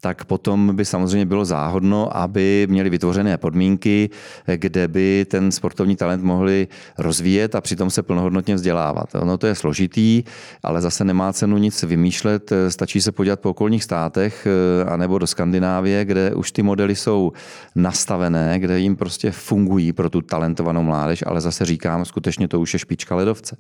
tak 0.02 0.26
potom 0.26 0.76
by 0.76 0.86
samozřejmě 0.86 1.26
bylo 1.26 1.46
záhodno, 1.46 2.18
aby 2.18 2.68
měli 2.70 2.90
vytvořené 2.90 3.38
podmínky, 3.38 4.10
kde 4.56 4.88
by 4.88 5.26
ten 5.30 5.52
sportovní 5.52 5.96
talent 5.96 6.24
mohli 6.24 6.68
rozvíjet 6.98 7.56
a 7.56 7.62
přitom 7.62 7.90
se 7.90 8.04
plnohodnotně 8.04 8.56
vzdělávat. 8.56 9.16
Ono 9.16 9.38
to 9.38 9.48
je 9.48 9.56
složitý, 9.56 10.24
ale 10.64 10.82
zase 10.82 11.04
nemá 11.04 11.34
cenu 11.34 11.58
nic 11.58 11.84
vymýšlet, 11.84 12.52
stačí 12.70 13.02
se 13.02 13.12
podívat 13.12 13.40
po 13.40 13.50
okolních 13.50 13.84
státech 13.84 14.48
eh, 14.48 14.90
anebo 14.90 15.18
do 15.18 15.28
Skandinávie, 15.28 16.06
kde 16.06 16.36
už 16.36 16.52
ty 16.52 16.64
modely 16.64 16.96
jsou 16.96 17.32
nastavené, 17.76 18.60
kde 18.60 18.80
jim 18.80 18.96
prostě 18.96 19.32
fungují 19.32 19.94
pro 19.94 20.10
tu 20.10 20.22
talentovanou 20.22 20.84
mládež, 20.84 21.24
ale 21.28 21.42
zase 21.42 21.66
říkám, 21.66 22.06
skutečně 22.06 22.48
to 22.48 22.60
už 22.60 22.74
je 22.74 22.80
špička 22.80 23.16
ledovce. 23.16 23.58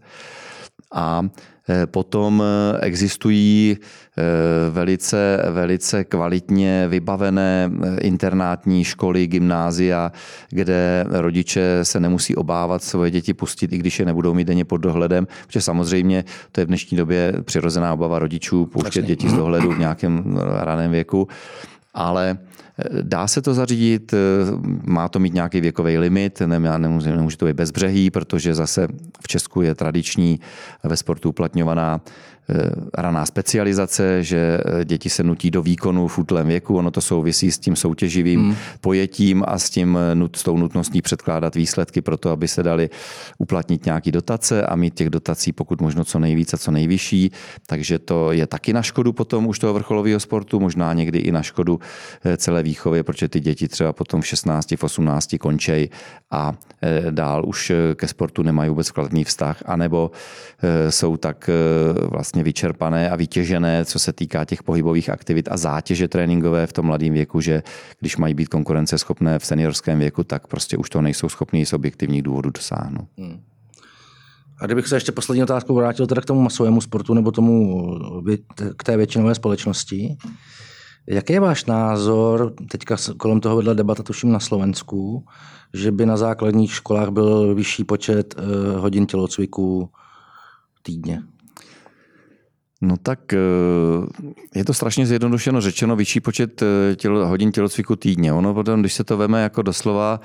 A 0.93 1.21
e, 1.69 1.87
potom 1.87 2.43
e, 2.43 2.79
existují 2.81 3.77
e, 3.77 4.69
velice, 4.69 5.43
velice 5.51 6.03
kvalitně 6.03 6.87
vybavené 6.87 7.71
internátní 8.01 8.83
školy, 8.83 9.27
gymnázia, 9.27 10.11
kde 10.49 11.05
rodiče 11.09 11.79
se 11.83 11.99
nemusí 11.99 12.35
obávat 12.35 12.83
svoje 12.83 13.11
děti 13.11 13.33
pustit, 13.33 13.73
i 13.73 13.77
když 13.77 13.99
je 13.99 14.05
nebudou 14.05 14.33
mít 14.33 14.47
denně 14.47 14.65
pod 14.65 14.77
dohledem, 14.77 15.27
protože 15.47 15.61
samozřejmě 15.61 16.23
to 16.51 16.61
je 16.61 16.65
v 16.65 16.67
dnešní 16.67 16.97
době 16.97 17.33
přirozená 17.43 17.93
obava 17.93 18.19
rodičů 18.19 18.65
pouštět 18.65 19.05
děti 19.05 19.29
z 19.29 19.33
dohledu 19.33 19.71
v 19.71 19.79
nějakém 19.79 20.37
raném 20.37 20.91
věku, 20.91 21.27
ale 21.97 22.37
Dá 23.01 23.27
se 23.27 23.41
to 23.41 23.53
zařídit, 23.53 24.13
má 24.83 25.09
to 25.09 25.19
mít 25.19 25.33
nějaký 25.33 25.61
věkový 25.61 25.97
limit, 25.97 26.41
nemůže, 26.77 27.15
nemůže 27.15 27.37
to 27.37 27.45
být 27.45 27.55
bezbřehý, 27.55 28.11
protože 28.11 28.55
zase 28.55 28.87
v 29.21 29.27
Česku 29.27 29.61
je 29.61 29.75
tradiční 29.75 30.39
ve 30.83 30.97
sportu 30.97 31.29
uplatňovaná 31.29 32.01
Eh, 32.01 32.36
raná 32.93 33.25
specializace, 33.25 34.23
že 34.23 34.59
eh, 34.65 34.85
děti 34.85 35.09
se 35.09 35.23
nutí 35.23 35.51
do 35.51 35.61
výkonu 35.61 36.07
v 36.07 36.17
útlém 36.17 36.47
věku. 36.47 36.77
Ono 36.77 36.91
to 36.91 37.01
souvisí 37.01 37.51
s 37.51 37.59
tím 37.59 37.75
soutěživým 37.75 38.39
hmm. 38.39 38.55
pojetím 38.81 39.43
a 39.47 39.59
s, 39.59 39.69
tím, 39.69 39.97
eh, 39.97 40.29
s 40.35 40.43
tou 40.43 40.57
nutností 40.57 41.01
předkládat 41.01 41.55
výsledky 41.55 42.01
pro 42.01 42.17
to, 42.17 42.29
aby 42.29 42.47
se 42.47 42.63
dali 42.63 42.89
uplatnit 43.37 43.85
nějaký 43.85 44.11
dotace 44.11 44.65
a 44.65 44.75
mít 44.75 44.93
těch 44.93 45.09
dotací 45.09 45.51
pokud 45.51 45.81
možno 45.81 46.05
co 46.05 46.19
nejvíc 46.19 46.53
a 46.53 46.57
co 46.57 46.71
nejvyšší. 46.71 47.31
Takže 47.65 47.99
to 47.99 48.31
je 48.31 48.47
taky 48.47 48.73
na 48.73 48.81
škodu 48.81 49.13
potom 49.13 49.47
už 49.47 49.59
toho 49.59 49.73
vrcholového 49.73 50.19
sportu, 50.19 50.59
možná 50.59 50.93
někdy 50.93 51.19
i 51.19 51.31
na 51.31 51.43
škodu 51.43 51.79
celé 52.37 52.63
výchovy, 52.63 53.03
protože 53.03 53.27
ty 53.27 53.39
děti 53.39 53.67
třeba 53.67 53.93
potom 53.93 54.21
v 54.21 54.27
16, 54.27 54.71
v 54.77 54.83
18 54.83 55.35
končej 55.39 55.89
a 56.31 56.53
dál 57.09 57.43
už 57.45 57.71
ke 57.95 58.07
sportu 58.07 58.43
nemají 58.43 58.69
vůbec 58.69 58.91
kladný 58.91 59.23
vztah, 59.23 59.63
anebo 59.65 60.11
jsou 60.89 61.17
tak 61.17 61.49
vlastně 62.09 62.36
vlastně 62.37 62.43
vyčerpané 62.43 63.09
a 63.09 63.15
vytěžené, 63.15 63.85
co 63.85 63.99
se 63.99 64.13
týká 64.13 64.45
těch 64.45 64.63
pohybových 64.63 65.09
aktivit 65.09 65.49
a 65.51 65.57
zátěže 65.57 66.07
tréninkové 66.07 66.67
v 66.67 66.73
tom 66.73 66.85
mladém 66.85 67.13
věku, 67.13 67.41
že 67.41 67.63
když 67.99 68.17
mají 68.17 68.33
být 68.33 68.49
konkurenceschopné 68.49 69.39
v 69.39 69.45
seniorském 69.45 69.99
věku, 69.99 70.23
tak 70.23 70.47
prostě 70.47 70.77
už 70.77 70.89
to 70.89 71.01
nejsou 71.01 71.29
schopní 71.29 71.65
z 71.65 71.73
objektivních 71.73 72.21
důvodů 72.21 72.49
dosáhnout. 72.49 73.09
Hmm. 73.17 73.41
A 74.61 74.65
kdybych 74.65 74.87
se 74.87 74.95
ještě 74.95 75.11
poslední 75.11 75.43
otázku 75.43 75.73
vrátil 75.73 76.07
teda 76.07 76.21
k 76.21 76.25
tomu 76.25 76.41
masovému 76.41 76.81
sportu 76.81 77.13
nebo 77.13 77.31
tomu 77.31 77.89
k 78.77 78.83
té 78.83 78.97
většinové 78.97 79.35
společnosti, 79.35 80.17
jaký 81.09 81.33
je 81.33 81.39
váš 81.39 81.65
názor, 81.65 82.53
teďka 82.71 82.97
kolem 83.17 83.39
toho 83.39 83.55
vedla 83.55 83.73
debata 83.73 84.03
tuším 84.03 84.31
na 84.31 84.39
Slovensku, 84.39 85.25
že 85.73 85.91
by 85.91 86.05
na 86.05 86.17
základních 86.17 86.73
školách 86.73 87.09
byl 87.09 87.55
vyšší 87.55 87.83
počet 87.83 88.35
eh, 88.37 88.77
hodin 88.77 89.05
tělocviku 89.05 89.89
týdně? 90.83 91.21
No 92.81 92.97
tak 92.97 93.33
eh, 93.33 93.37
je 94.55 94.65
to 94.65 94.73
strašně 94.73 95.05
zjednodušeno 95.05 95.61
řečeno, 95.61 95.95
vyšší 95.95 96.19
počet 96.19 96.61
eh, 96.61 96.95
tělo, 96.95 97.27
hodin 97.27 97.51
tělocviku 97.51 97.95
týdně. 97.95 98.33
Ono 98.33 98.53
potom, 98.53 98.79
když 98.79 98.93
se 98.93 99.03
to 99.03 99.17
veme 99.17 99.43
jako 99.43 99.61
doslova 99.61 100.19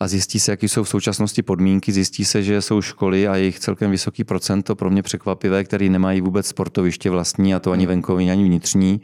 a 0.00 0.08
zjistí 0.08 0.40
se, 0.40 0.50
jaké 0.50 0.68
jsou 0.68 0.84
v 0.84 0.88
současnosti 0.88 1.42
podmínky, 1.42 1.92
zjistí 1.92 2.24
se, 2.24 2.42
že 2.42 2.62
jsou 2.62 2.82
školy 2.82 3.28
a 3.28 3.36
jejich 3.36 3.58
celkem 3.58 3.90
vysoký 3.90 4.24
procento, 4.24 4.76
pro 4.76 4.90
mě 4.90 5.02
překvapivé, 5.02 5.64
které 5.64 5.88
nemají 5.88 6.20
vůbec 6.20 6.46
sportoviště 6.46 7.10
vlastní 7.10 7.54
a 7.54 7.60
to 7.60 7.70
ani 7.70 7.86
venkovní, 7.86 8.30
ani 8.30 8.44
vnitřní, 8.44 9.00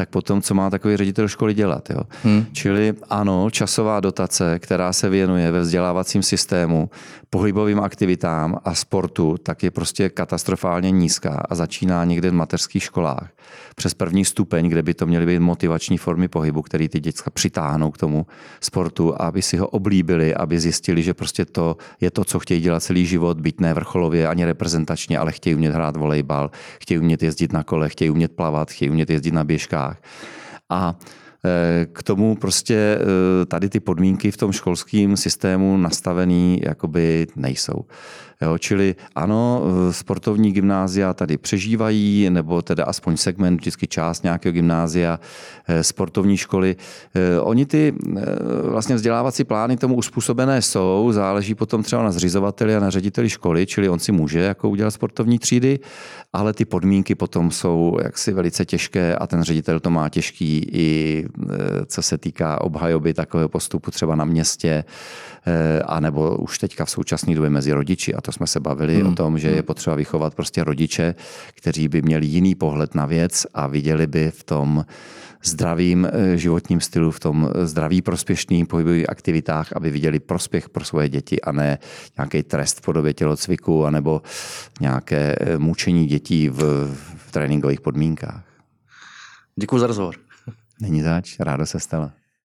tak 0.00 0.08
potom, 0.08 0.42
co 0.42 0.54
má 0.54 0.70
takový 0.70 0.96
ředitel 0.96 1.28
školy 1.28 1.54
dělat. 1.54 1.90
Jo? 1.90 2.00
Hmm. 2.22 2.46
Čili 2.52 2.94
ano, 3.10 3.50
časová 3.50 4.00
dotace, 4.00 4.58
která 4.58 4.92
se 4.92 5.08
věnuje 5.08 5.50
ve 5.50 5.60
vzdělávacím 5.60 6.22
systému, 6.22 6.90
pohybovým 7.30 7.80
aktivitám 7.80 8.58
a 8.64 8.74
sportu, 8.74 9.36
tak 9.42 9.62
je 9.62 9.70
prostě 9.70 10.08
katastrofálně 10.08 10.90
nízká 10.90 11.42
a 11.48 11.54
začíná 11.54 12.04
někde 12.04 12.30
v 12.30 12.32
mateřských 12.32 12.82
školách. 12.82 13.28
Přes 13.76 13.94
první 13.94 14.24
stupeň, 14.24 14.68
kde 14.68 14.82
by 14.82 14.94
to 14.94 15.06
měly 15.06 15.26
být 15.26 15.38
motivační 15.38 15.98
formy 15.98 16.28
pohybu, 16.28 16.62
který 16.62 16.88
ty 16.88 17.00
děcka 17.00 17.30
přitáhnou 17.30 17.90
k 17.90 17.98
tomu 17.98 18.26
sportu, 18.60 19.22
aby 19.22 19.42
si 19.42 19.56
ho 19.56 19.66
oblíbili, 19.66 20.34
aby 20.34 20.60
zjistili, 20.60 21.02
že 21.02 21.14
prostě 21.14 21.44
to 21.44 21.76
je 22.00 22.10
to, 22.10 22.24
co 22.24 22.38
chtějí 22.38 22.60
dělat 22.60 22.82
celý 22.82 23.06
život, 23.06 23.40
byť 23.40 23.60
ne 23.60 23.74
vrcholově 23.74 24.28
ani 24.28 24.44
reprezentačně, 24.44 25.18
ale 25.18 25.32
chtějí 25.32 25.54
umět 25.54 25.74
hrát 25.74 25.96
volejbal, 25.96 26.50
chtějí 26.80 26.98
umět 26.98 27.22
jezdit 27.22 27.52
na 27.52 27.62
kole, 27.62 27.88
chtějí 27.88 28.10
umět 28.10 28.32
plavat, 28.32 28.70
chtějí 28.70 28.90
umět 28.90 29.10
jezdit 29.10 29.34
na 29.34 29.44
běžkách. 29.44 29.89
A 30.70 30.96
K 31.92 32.02
tomu 32.02 32.36
prostě 32.36 32.98
tady 33.48 33.68
ty 33.68 33.80
podmínky 33.80 34.30
v 34.30 34.36
tom 34.36 34.52
školském 34.52 35.16
systému 35.16 35.76
nastavený 35.76 36.60
jakoby 36.64 37.26
nejsou. 37.36 37.84
Jo, 38.42 38.58
čili 38.58 38.94
ano, 39.14 39.62
sportovní 39.90 40.52
gymnázia 40.52 41.14
tady 41.14 41.38
přežívají, 41.38 42.30
nebo 42.30 42.62
teda 42.62 42.84
aspoň 42.84 43.16
segment, 43.16 43.60
vždycky 43.60 43.86
část 43.86 44.24
nějakého 44.24 44.52
gymnázia, 44.52 45.20
sportovní 45.82 46.36
školy. 46.36 46.76
Oni 47.40 47.66
ty 47.66 47.94
vlastně 48.64 48.94
vzdělávací 48.94 49.44
plány 49.44 49.76
tomu 49.76 49.94
uspůsobené 49.94 50.62
jsou, 50.62 51.10
záleží 51.12 51.54
potom 51.54 51.82
třeba 51.82 52.02
na 52.02 52.12
zřizovateli 52.12 52.76
a 52.76 52.80
na 52.80 52.90
řediteli 52.90 53.28
školy, 53.30 53.66
čili 53.66 53.88
on 53.88 53.98
si 53.98 54.12
může 54.12 54.38
jako 54.38 54.68
udělat 54.68 54.90
sportovní 54.90 55.38
třídy, 55.38 55.78
ale 56.32 56.52
ty 56.52 56.64
podmínky 56.64 57.14
potom 57.14 57.50
jsou 57.50 57.96
jaksi 58.02 58.32
velice 58.32 58.64
těžké 58.64 59.16
a 59.16 59.26
ten 59.26 59.42
ředitel 59.42 59.80
to 59.80 59.90
má 59.90 60.08
těžký 60.08 60.66
i 60.72 61.26
co 61.86 62.02
se 62.02 62.18
týká 62.18 62.60
obhajoby 62.60 63.14
takového 63.14 63.48
postupu 63.48 63.90
třeba 63.90 64.14
na 64.14 64.24
městě, 64.24 64.84
a 65.86 66.00
nebo 66.00 66.36
už 66.36 66.58
teďka 66.58 66.84
v 66.84 66.90
současné 66.90 67.34
době 67.34 67.50
mezi 67.50 67.72
rodiči. 67.72 68.14
A 68.14 68.20
to 68.20 68.29
jsme 68.32 68.46
se 68.46 68.60
bavili 68.60 69.00
hmm. 69.00 69.12
o 69.12 69.14
tom, 69.14 69.38
že 69.38 69.48
je 69.50 69.62
potřeba 69.62 69.96
vychovat 69.96 70.34
prostě 70.34 70.64
rodiče, 70.64 71.14
kteří 71.54 71.88
by 71.88 72.02
měli 72.02 72.26
jiný 72.26 72.54
pohled 72.54 72.94
na 72.94 73.06
věc 73.06 73.46
a 73.54 73.66
viděli 73.66 74.06
by 74.06 74.30
v 74.30 74.44
tom 74.44 74.84
zdravým 75.44 76.08
eh, 76.12 76.36
životním 76.36 76.80
stylu, 76.80 77.10
v 77.10 77.20
tom 77.20 77.50
zdraví 77.62 78.02
prospěšným 78.02 78.66
pohybových 78.66 79.10
aktivitách, 79.10 79.72
aby 79.72 79.90
viděli 79.90 80.20
prospěch 80.20 80.68
pro 80.68 80.84
svoje 80.84 81.08
děti 81.08 81.40
a 81.40 81.52
ne 81.52 81.78
nějaký 82.18 82.42
trest 82.42 82.78
v 82.78 82.82
podobě 82.82 83.14
tělocviku 83.14 83.86
anebo 83.86 84.22
nějaké 84.80 85.36
eh, 85.40 85.58
mučení 85.58 86.06
dětí 86.06 86.48
v, 86.48 86.60
v 87.16 87.32
tréninkových 87.32 87.80
podmínkách. 87.80 88.44
Děkuji 89.56 89.78
za 89.78 89.86
rozhovor. 89.86 90.14
Není 90.80 91.02
zač, 91.02 91.36
rádo 91.40 91.66
se 91.66 91.80
stala. 91.80 92.19